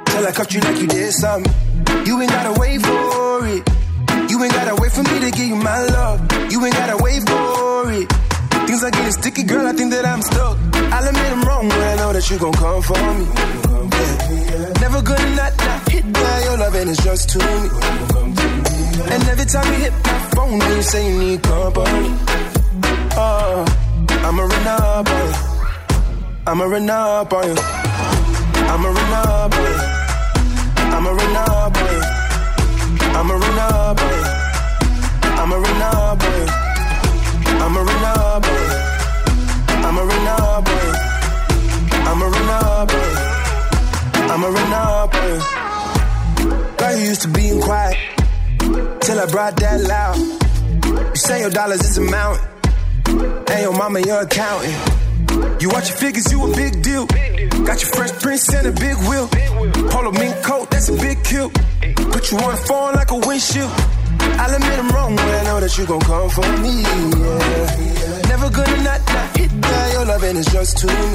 till 0.06 0.26
I 0.26 0.32
cuffed 0.32 0.54
you 0.54 0.60
like 0.60 0.80
you 0.80 0.86
did 0.86 1.12
something. 1.12 1.52
You 2.06 2.20
ain't 2.20 2.30
gotta 2.30 2.60
wait 2.60 2.80
for 2.80 3.46
it. 3.46 3.62
You 4.30 4.42
ain't 4.44 4.52
gotta 4.52 4.76
wait 4.80 4.92
for 4.92 5.02
me 5.02 5.20
to 5.26 5.30
give 5.30 5.48
you 5.48 5.56
my 5.56 5.80
love. 5.86 6.20
You 6.52 6.64
ain't 6.64 6.74
gotta 6.74 7.02
wait 7.02 7.20
for 7.28 7.90
it. 7.98 8.06
Things 8.66 8.84
are 8.84 8.90
getting 8.90 9.12
sticky, 9.12 9.42
girl. 9.42 9.66
I 9.66 9.72
think 9.72 9.90
that 9.90 10.06
I'm 10.06 10.22
stuck. 10.22 10.56
I'll 10.94 11.08
admit 11.08 11.32
I'm 11.32 11.42
wrong, 11.42 11.68
but 11.68 11.80
I 11.80 11.96
know 11.96 12.12
that 12.12 12.30
you 12.30 12.38
gon' 12.38 12.52
come 12.52 12.82
for 12.82 13.00
me. 13.18 13.26
Yeah. 13.26 14.72
Never 14.84 15.02
gonna 15.02 15.34
not, 15.34 15.52
not 15.58 15.88
hit 15.88 16.12
by 16.12 16.42
your 16.44 16.58
love, 16.58 16.74
and 16.76 16.90
it's 16.90 17.02
just 17.02 17.28
to 17.30 17.38
me. 17.38 17.68
And 19.14 19.22
every 19.32 19.46
time 19.46 19.66
you 19.72 19.78
hit 19.80 19.92
my 20.04 20.18
phone, 20.34 20.60
you 20.60 20.82
say 20.82 21.10
you 21.10 21.18
need 21.18 21.42
company. 21.42 22.14
Oh, 23.16 23.66
I'ma 24.22 24.42
run. 24.42 24.66
I'ma 26.46 26.64
run. 26.64 26.90
I'ma 26.90 27.08
run. 27.28 27.50
I'ma 28.70 28.88
run. 28.88 29.14
I'ma 30.94 31.10
run. 31.10 31.36
I'ma 33.16 33.30
run. 33.30 33.60
I'ma 35.20 35.50
run. 35.50 35.50
I'ma 35.50 35.56
run. 40.12 40.40
I'ma 42.10 42.26
run 42.26 42.50
up. 42.50 42.90
I'ma 44.32 44.46
run. 44.48 44.74
Girl, 46.76 46.96
you 46.98 47.04
used 47.04 47.22
to 47.22 47.28
being 47.28 47.60
quiet 47.60 47.96
till 49.00 49.18
I 49.20 49.26
brought 49.26 49.56
that 49.56 49.80
loud. 49.82 50.16
You 51.10 51.16
say 51.16 51.40
your 51.40 51.50
dollars 51.50 51.80
is 51.80 51.98
a 51.98 52.00
mountain, 52.02 52.44
and 53.20 53.60
your 53.60 53.72
mama 53.72 54.00
your 54.00 54.22
accountant. 54.22 54.74
You 55.60 55.68
watch 55.68 55.88
your 55.90 55.98
figures, 55.98 56.30
you 56.32 56.42
a 56.42 56.56
big 56.56 56.82
deal. 56.82 57.06
Got 57.06 57.82
your 57.82 57.92
fresh 57.92 58.12
prince 58.22 58.52
and 58.54 58.66
a 58.66 58.72
big 58.72 58.96
wheel. 59.08 59.28
Polo 59.90 60.12
mink 60.12 60.42
coat, 60.42 60.70
that's 60.70 60.88
a 60.88 60.96
big 60.96 61.22
kill. 61.24 61.50
Put 61.50 62.30
you 62.30 62.38
on 62.38 62.54
a 62.54 62.56
phone 62.56 62.94
like 62.94 63.10
a 63.10 63.16
windshield. 63.16 63.70
I'll 64.40 64.54
admit 64.54 64.78
I'm 64.78 64.88
wrong, 64.90 65.16
but 65.16 65.24
I 65.24 65.44
know 65.44 65.60
that 65.60 65.76
you 65.76 65.86
gon' 65.86 66.00
come 66.00 66.30
for 66.30 66.48
me. 66.64 66.82
Yeah. 66.82 68.28
Never 68.28 68.50
gonna 68.50 68.82
not, 68.82 69.00
not 69.08 69.36
hit 69.36 69.60
by 69.60 69.90
your 69.92 70.04
love, 70.06 70.22
and 70.22 70.38
it's 70.38 70.52
just 70.52 70.78
to 70.78 70.86
me. 70.86 71.10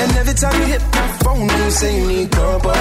And 0.00 0.12
every 0.16 0.34
time 0.34 0.60
you 0.60 0.66
hit 0.66 0.82
my 0.92 1.08
phone, 1.24 1.48
you 1.48 1.70
say 1.70 2.00
you 2.00 2.06
need 2.06 2.30
company. 2.30 2.74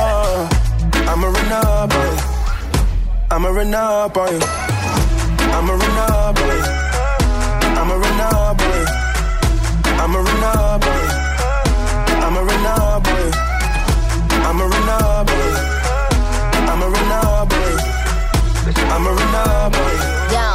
On 0.00 0.48
you. 0.92 1.10
I'ma 1.10 1.26
run 1.28 1.52
up 1.52 1.94
on 1.94 2.06
you. 2.06 2.16
You. 2.16 3.26
I'ma 3.30 3.48
run 3.48 3.74
up 3.74 4.16
on 4.16 4.32
you. 4.32 5.05
I'm 5.54 5.68
a 5.68 5.74
Renabli. 5.82 6.58
I'm 7.78 7.90
a 7.90 7.96
Renabli. 8.02 8.78
I'm 10.02 10.14
a 10.14 10.20
Renabli. 10.26 10.98
I'm 12.24 12.36
a 12.36 12.42
Renabli. 12.48 13.24
I'm 14.46 14.60
a 14.60 14.66
Renabli. 14.72 15.44
I'm 16.70 16.82
a 16.82 16.88
Renabli. 16.94 17.68
I'm 18.94 19.06
a 19.06 19.12
Renabli. 19.18 19.94
Yo. 20.34 20.46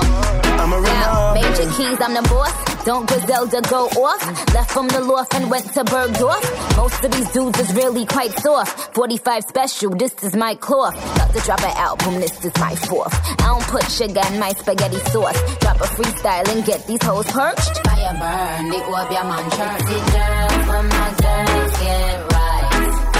I'm 0.61 0.73
a 0.73 0.77
Renabli. 0.77 1.41
Major 1.41 1.67
keys, 1.75 1.99
I'm 2.01 2.13
the 2.13 2.21
boss. 2.29 2.60
Don't 2.83 3.07
Griselda 3.07 3.61
go 3.69 3.85
off? 4.01 4.53
Left 4.55 4.71
from 4.71 4.87
the 4.87 5.01
loft 5.01 5.35
and 5.35 5.51
went 5.51 5.65
to 5.73 5.83
Bergdorf. 5.83 6.77
Most 6.77 7.03
of 7.03 7.11
these 7.11 7.31
dudes 7.31 7.59
is 7.59 7.73
really 7.75 8.07
quite 8.07 8.31
soft. 8.39 8.95
45 8.95 9.43
special, 9.43 9.91
this 9.91 10.13
is 10.23 10.35
my 10.35 10.55
cloth. 10.55 10.95
About 11.15 11.31
to 11.33 11.39
drop 11.41 11.61
an 11.61 11.77
album, 11.77 12.15
this 12.15 12.43
is 12.43 12.51
my 12.57 12.75
fourth. 12.75 13.13
I 13.13 13.45
don't 13.45 13.63
put 13.67 13.83
sugar 13.83 14.21
in 14.31 14.39
my 14.39 14.49
spaghetti 14.53 14.97
sauce. 15.11 15.39
Drop 15.59 15.77
a 15.77 15.89
freestyle 15.93 16.47
and 16.55 16.65
get 16.65 16.87
these 16.87 17.03
hoes 17.03 17.27
perched. 17.27 17.85
Fire 17.85 18.17
burn, 18.17 18.69
the 18.69 18.77
up 18.77 19.11
your 19.11 19.25
man 19.25 19.45
Jersey 19.51 20.01
girls, 20.11 20.67
when 20.67 20.87
my 20.89 21.09
girls 21.21 21.73
get 21.85 22.31
right. 22.33 22.61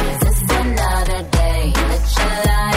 Is 0.09 0.19
this 0.25 0.41
another 0.49 1.29
day? 1.29 1.73
Let 1.75 2.70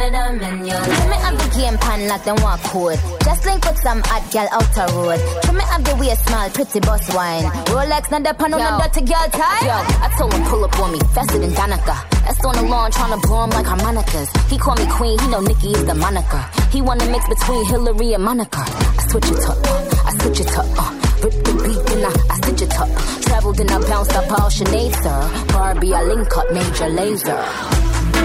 bright. 0.00 0.14
Ain't 0.14 0.16
of 0.16 0.40
them 0.40 0.60
in 0.60 0.66
your 0.66 0.76
Trim 0.80 1.10
me 1.10 1.16
up 1.16 1.34
the 1.36 1.48
game 1.56 1.78
pan 1.78 2.08
like 2.08 2.24
them 2.24 2.36
walk 2.42 2.60
code. 2.64 2.98
Just 3.24 3.44
link 3.44 3.64
with 3.64 3.78
some 3.78 4.02
hot 4.04 4.24
girl 4.32 4.48
out 4.52 4.68
the 4.74 4.84
road. 4.94 5.20
Trim 5.44 5.56
me 5.56 5.64
up 5.68 5.82
the 5.84 5.96
waist 5.96 6.26
small, 6.26 6.50
pretty 6.50 6.80
boss 6.80 7.14
wine. 7.14 7.44
Rolex, 7.68 8.10
not 8.10 8.22
the 8.22 8.34
pan 8.34 8.54
on 8.54 8.60
the 8.60 8.84
dirty 8.84 9.02
girl 9.06 9.28
tie. 9.30 9.66
Yo, 9.66 9.76
I 9.76 10.08
told 10.18 10.32
him 10.32 10.42
pull 10.44 10.64
up 10.64 10.78
on 10.78 10.92
me, 10.92 10.98
faster 11.14 11.38
than 11.38 11.50
Danica. 11.50 11.96
That's 12.24 12.44
on 12.44 12.56
the 12.56 12.62
lawn 12.62 12.90
trying 12.92 13.20
to 13.20 13.26
blow 13.26 13.44
him 13.44 13.50
like 13.50 13.66
harmonicas. 13.66 14.30
He 14.48 14.58
call 14.58 14.76
me 14.76 14.86
queen, 14.90 15.18
he 15.18 15.28
know 15.28 15.40
Nikki 15.40 15.72
is 15.72 15.84
the 15.84 15.94
moniker. 15.94 16.44
He 16.70 16.80
wanna 16.82 17.06
mix 17.10 17.28
between 17.28 17.64
Hillary 17.66 18.14
and 18.14 18.24
Monica. 18.24 18.60
I 18.60 19.02
switch 19.10 19.30
it 19.30 19.44
up, 19.44 19.58
uh, 19.64 20.06
I 20.06 20.10
switch 20.22 20.40
it 20.40 20.56
up, 20.56 20.66
uh. 20.78 21.00
Rip 21.20 21.34
the 21.44 21.52
beat, 21.52 21.84
then 21.84 22.04
I, 22.04 22.32
I 22.32 22.36
stitch 22.40 22.62
it 22.62 22.80
up. 22.80 22.88
Traveled 23.22 23.60
and 23.60 23.70
I 23.70 23.78
bounced 23.88 24.16
up 24.16 24.30
all 24.30 24.48
Sinead, 24.48 24.94
sir. 25.02 25.52
Barbie, 25.52 25.92
I 25.92 26.02
link 26.02 26.34
up 26.34 26.50
Major 26.50 26.88
Lazer. 26.88 27.36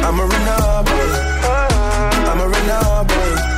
I'ma 0.05 0.23
run 0.23 0.47
up 0.47 0.89
on 0.89 1.49
you. 1.49 1.54
I'ma 2.35 2.47
run. 2.47 3.54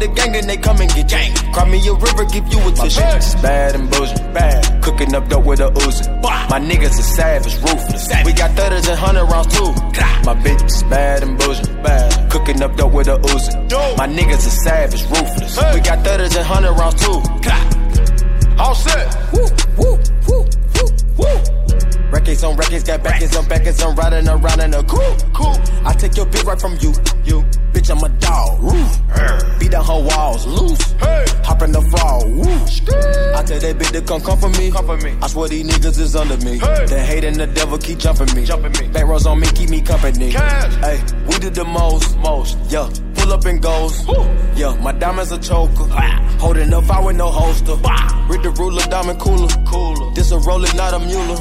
Nobody 0.00 0.06
the 0.06 0.14
gang 0.14 0.36
and 0.36 0.48
they 0.48 0.56
come 0.56 0.80
and 0.80 0.90
get 0.94 1.08
gang. 1.08 1.34
Cry 1.52 1.68
me 1.68 1.78
a 1.86 1.92
river, 1.92 2.24
give 2.24 2.46
you 2.48 2.60
a 2.68 2.72
tissue. 2.72 3.00
My 3.00 3.42
bad 3.42 3.74
and 3.74 3.90
bullshit. 3.90 4.32
Bad. 4.32 4.82
Cooking 4.82 5.14
up 5.14 5.28
dope 5.28 5.44
with 5.44 5.60
a 5.60 5.68
Uzi. 5.68 6.22
My 6.22 6.58
niggas 6.58 6.98
is 6.98 7.14
savage, 7.16 7.54
ruthless. 7.56 8.08
We 8.24 8.32
got 8.32 8.50
thudders 8.56 8.88
and 8.88 8.98
hundred 8.98 9.26
rounds 9.26 9.54
too. 9.54 9.72
My 10.24 10.34
bitch 10.34 10.64
is 10.64 10.82
bad 10.84 11.22
and 11.22 11.38
bullshit. 11.38 11.82
Bad. 11.82 12.30
Cooking 12.30 12.62
up 12.62 12.76
dope 12.76 12.92
with 12.92 13.08
a 13.08 13.16
Uzi. 13.16 13.98
My 13.98 14.06
niggas 14.08 14.46
is 14.46 14.64
savage, 14.64 15.02
ruthless. 15.04 15.56
We 15.74 15.80
got 15.80 16.04
thudders 16.04 16.34
and 16.36 16.46
hundred 16.46 16.72
rounds 16.72 16.96
too. 17.04 17.20
All 18.58 18.74
set. 18.74 19.32
Woo, 19.32 19.46
woo, 19.76 19.98
woo, 20.28 20.46
woo, 20.76 20.88
woo. 21.18 21.60
Records 22.10 22.42
on 22.42 22.56
records, 22.56 22.84
got 22.84 23.04
backers 23.04 23.36
on 23.36 23.46
backers, 23.46 23.80
I'm 23.80 23.94
riding 23.94 24.28
around 24.28 24.60
in 24.60 24.74
a 24.74 24.82
cool, 24.82 25.16
cool. 25.32 25.54
I 25.86 25.94
take 25.94 26.16
your 26.16 26.26
bitch 26.26 26.44
right 26.44 26.60
from 26.60 26.76
you, 26.80 26.92
you. 27.24 27.44
Bitch, 27.90 27.96
I'm 27.96 28.04
a 28.04 28.18
dog, 28.20 28.62
roof. 28.62 29.58
Beat 29.58 29.72
down 29.72 29.84
her 29.84 30.02
walls, 30.02 30.46
loose. 30.46 30.94
Hop 31.44 31.62
in 31.62 31.72
the 31.72 31.82
fall, 31.82 32.28
woo. 32.28 32.44
I 33.34 33.42
tell 33.42 33.58
that 33.58 33.76
bitch 33.78 33.92
to 33.92 34.02
come 34.02 34.20
come 34.20 34.38
for 34.38 34.48
me. 34.50 34.70
Come 34.70 34.86
for 34.86 34.96
me. 34.98 35.16
I 35.20 35.26
swear 35.26 35.48
these 35.48 35.66
niggas 35.66 35.98
is 35.98 36.16
under 36.16 36.36
me. 36.38 36.58
The 36.58 37.02
hate 37.04 37.24
and 37.24 37.36
the 37.36 37.46
devil 37.46 37.78
keep 37.78 37.98
jumping 37.98 38.34
me. 38.34 38.44
Jumping 38.44 38.72
me. 38.80 38.92
Back 38.92 39.06
rows 39.06 39.26
on 39.26 39.40
me, 39.40 39.46
keep 39.48 39.70
me 39.70 39.80
company. 39.80 40.30
Hey, 40.30 41.02
we 41.26 41.38
did 41.38 41.54
the 41.54 41.64
most, 41.64 42.16
most, 42.18 42.58
yeah. 42.68 42.88
Pull 43.30 43.38
up 43.38 43.44
and 43.44 43.62
goes. 43.62 44.08
Yeah, 44.58 44.76
my 44.82 44.90
diamonds 44.90 45.30
a 45.30 45.38
choker. 45.38 45.86
Holding 46.40 46.74
up, 46.74 46.90
I 46.90 47.04
with 47.04 47.16
no 47.16 47.28
holster. 47.30 47.76
Read 48.28 48.42
the 48.42 48.50
ruler, 48.58 48.82
diamond 48.86 49.20
cooler. 49.20 49.46
Cooler. 49.66 50.12
This 50.14 50.32
a 50.32 50.38
roller, 50.38 50.66
not 50.74 50.94
a 50.94 50.98
mule. 50.98 51.36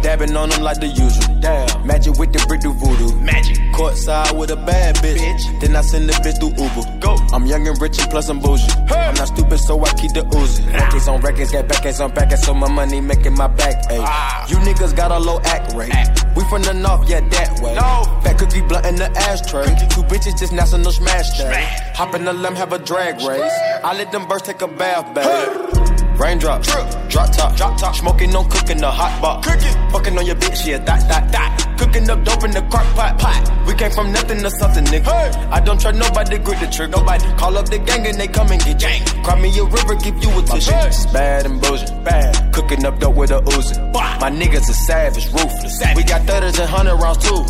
Dabbing 0.00 0.34
on 0.34 0.48
them 0.48 0.62
like 0.62 0.80
the 0.80 0.86
usual. 0.86 1.40
Damn. 1.40 1.86
Magic 1.86 2.16
with 2.18 2.32
the 2.32 2.42
brick 2.48 2.62
do 2.62 2.72
voodoo. 2.72 3.14
Magic. 3.20 3.58
Courtside 3.74 4.38
with 4.38 4.50
a 4.50 4.56
bad 4.56 4.96
bitch. 4.96 5.60
Then 5.60 5.76
I 5.76 5.82
send 5.82 6.08
the 6.08 6.14
bitch 6.14 6.40
through 6.40 6.56
Uber. 6.56 6.98
Go. 7.00 7.16
I'm 7.34 7.44
young 7.44 7.68
and 7.68 7.78
rich 7.80 7.98
and 7.98 8.10
plus 8.10 8.30
I'm 8.30 8.40
bougie. 8.40 8.70
I'm 8.88 9.14
not 9.14 9.28
stupid, 9.28 9.58
so 9.58 9.78
I 9.84 9.92
keep 10.00 10.12
the 10.14 10.22
Uzi. 10.22 10.64
Ah. 10.72 10.84
Records 10.84 11.08
on 11.08 11.20
records, 11.20 11.52
got 11.52 11.68
backers 11.68 12.00
on 12.00 12.14
backers, 12.14 12.42
so 12.42 12.54
my 12.54 12.70
money 12.70 13.02
making 13.02 13.34
my 13.34 13.48
back 13.48 13.76
ache. 13.90 14.00
Ah. 14.00 14.46
You 14.48 14.56
niggas 14.56 14.96
got 14.96 15.12
a 15.12 15.18
low 15.18 15.40
act 15.44 15.74
rate. 15.74 15.92
We 16.38 16.44
from 16.44 16.62
the 16.62 16.72
north, 16.72 17.08
yeah, 17.08 17.20
that 17.20 17.60
way. 17.60 17.74
No. 17.74 18.20
Fat 18.22 18.38
cookie 18.38 18.62
blunt 18.62 18.86
in 18.86 18.94
the 18.94 19.10
ashtray. 19.10 19.66
Two 19.90 20.02
bitches 20.06 20.38
just 20.38 20.52
national 20.52 20.92
smash 20.92 21.17
day. 21.26 21.66
Hop 21.94 22.14
in 22.14 22.24
the 22.24 22.32
limb, 22.32 22.54
have 22.54 22.72
a 22.72 22.78
drag 22.78 23.16
race. 23.16 23.52
I 23.84 23.96
let 23.96 24.12
them 24.12 24.26
birds 24.26 24.42
take 24.42 24.62
a 24.62 24.68
bath, 24.68 25.14
babe. 25.14 26.18
Raindrop, 26.18 26.62
drop 26.62 27.32
top, 27.32 27.56
drop 27.56 27.78
top. 27.78 27.94
Smoking 27.94 28.34
on 28.34 28.48
cooking 28.48 28.78
the 28.78 28.90
hot 28.90 29.20
pot. 29.20 29.44
Cooking, 29.44 29.90
fucking 29.90 30.18
on 30.18 30.26
your 30.26 30.36
bitch, 30.36 30.66
yeah, 30.66 30.78
that, 30.78 31.08
that, 31.08 31.32
that. 31.32 31.67
Cooking 31.78 32.10
up 32.10 32.24
dope 32.24 32.44
in 32.44 32.50
the 32.50 32.62
crock 32.70 32.86
pot, 32.94 33.18
pot. 33.18 33.66
We 33.66 33.74
came 33.74 33.90
from 33.90 34.12
nothing 34.12 34.42
to 34.42 34.50
something, 34.50 34.84
nigga. 34.84 35.50
I 35.50 35.60
don't 35.60 35.80
trust 35.80 35.98
nobody, 35.98 36.38
grip 36.38 36.58
the 36.60 36.66
trigger. 36.66 36.96
Nobody 36.96 37.24
call 37.36 37.56
up 37.56 37.68
the 37.68 37.78
gang 37.78 38.06
and 38.06 38.18
they 38.18 38.28
come 38.28 38.50
and 38.50 38.62
get 38.62 38.78
gang. 38.80 39.04
Cry 39.22 39.40
me 39.40 39.48
a 39.58 39.64
river, 39.64 39.94
give 39.96 40.16
you 40.22 40.30
a 40.38 40.42
tissue. 40.42 41.12
Bad 41.12 41.46
and 41.46 41.60
bullshit, 41.60 42.04
bad. 42.04 42.52
Cooking 42.52 42.84
up 42.84 42.98
dope 42.98 43.14
with 43.16 43.30
a 43.30 43.40
Uzi. 43.40 43.92
My 44.20 44.30
niggas 44.30 44.68
are 44.68 44.80
savage, 44.88 45.26
ruthless. 45.32 45.80
We 45.94 46.02
got 46.02 46.22
thudders 46.22 46.58
and 46.58 46.68
hundred 46.68 46.96
rounds 46.96 47.18
too. 47.18 47.40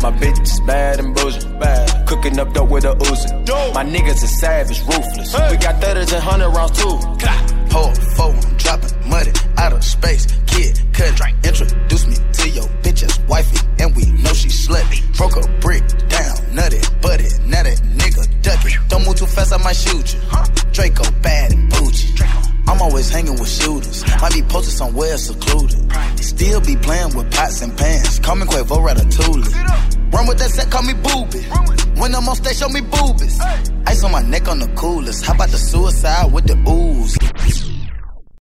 My 0.00 0.10
bitch 0.10 0.40
is 0.40 0.60
bad 0.60 1.00
and 1.00 1.14
bullshit, 1.14 1.58
bad. 1.60 2.06
Cooking 2.06 2.38
up 2.38 2.52
dope 2.54 2.70
with 2.70 2.84
a 2.84 2.94
Uzi. 2.94 3.74
My 3.74 3.84
niggas 3.84 4.22
are 4.22 4.34
savage, 4.40 4.80
ruthless. 4.80 5.34
We 5.50 5.56
got 5.58 5.80
thudders 5.82 6.12
and 6.12 6.22
hundred 6.22 6.50
rounds 6.50 6.78
too. 6.78 6.96
Pour 7.74 7.92
four, 7.92 8.30
I'm 8.30 8.56
dropping 8.56 9.10
money 9.10 9.32
out 9.58 9.72
of 9.72 9.82
space. 9.82 10.26
Kid, 10.46 10.80
cut, 10.92 11.20
introduce 11.44 12.06
me 12.06 12.14
to 12.14 12.48
your 12.50 12.68
bitch's 12.84 13.18
wifey, 13.26 13.58
and 13.80 13.96
we 13.96 14.04
know 14.22 14.32
she 14.32 14.48
slutty. 14.48 15.02
Broke 15.16 15.34
a 15.38 15.48
brick 15.58 15.82
down, 16.06 16.36
nutty, 16.54 16.78
buddy, 17.02 17.26
now 17.46 17.64
that 17.64 17.82
nigga 17.98 18.42
ducky. 18.42 18.74
Don't 18.86 19.04
move 19.04 19.16
too 19.16 19.26
fast, 19.26 19.52
I 19.52 19.56
might 19.56 19.74
shoot 19.74 20.14
you. 20.14 20.20
Draco 20.70 21.02
bad 21.20 21.52
and 21.52 21.68
bougie. 21.68 22.14
I'm 22.66 22.80
always 22.80 23.10
hanging 23.10 23.34
with 23.34 23.48
shooters. 23.48 24.04
Might 24.20 24.32
be 24.32 24.42
posted 24.42 24.74
somewhere 24.74 25.16
secluded. 25.18 25.92
Still 26.18 26.60
be 26.60 26.76
playing 26.76 27.14
with 27.16 27.32
pots 27.32 27.62
and 27.62 27.76
pans. 27.76 28.18
Call 28.20 28.36
me 28.36 28.46
Quavo 28.46 28.86
Ratatouille. 28.86 30.12
Run 30.12 30.26
with 30.26 30.38
that 30.38 30.50
set, 30.50 30.70
call 30.70 30.82
me 30.82 30.94
booby. 30.94 31.42
When 32.00 32.14
I'm 32.14 32.28
on 32.28 32.36
stage, 32.36 32.56
show 32.58 32.68
me 32.68 32.80
boobies. 32.80 33.40
Ice 33.86 34.04
on 34.04 34.12
my 34.12 34.22
neck 34.22 34.48
on 34.48 34.58
the 34.60 34.68
coolest. 34.76 35.24
How 35.24 35.34
about 35.34 35.50
the 35.50 35.58
suicide 35.58 36.32
with 36.32 36.46
the 36.46 36.56
ooze? 36.70 37.73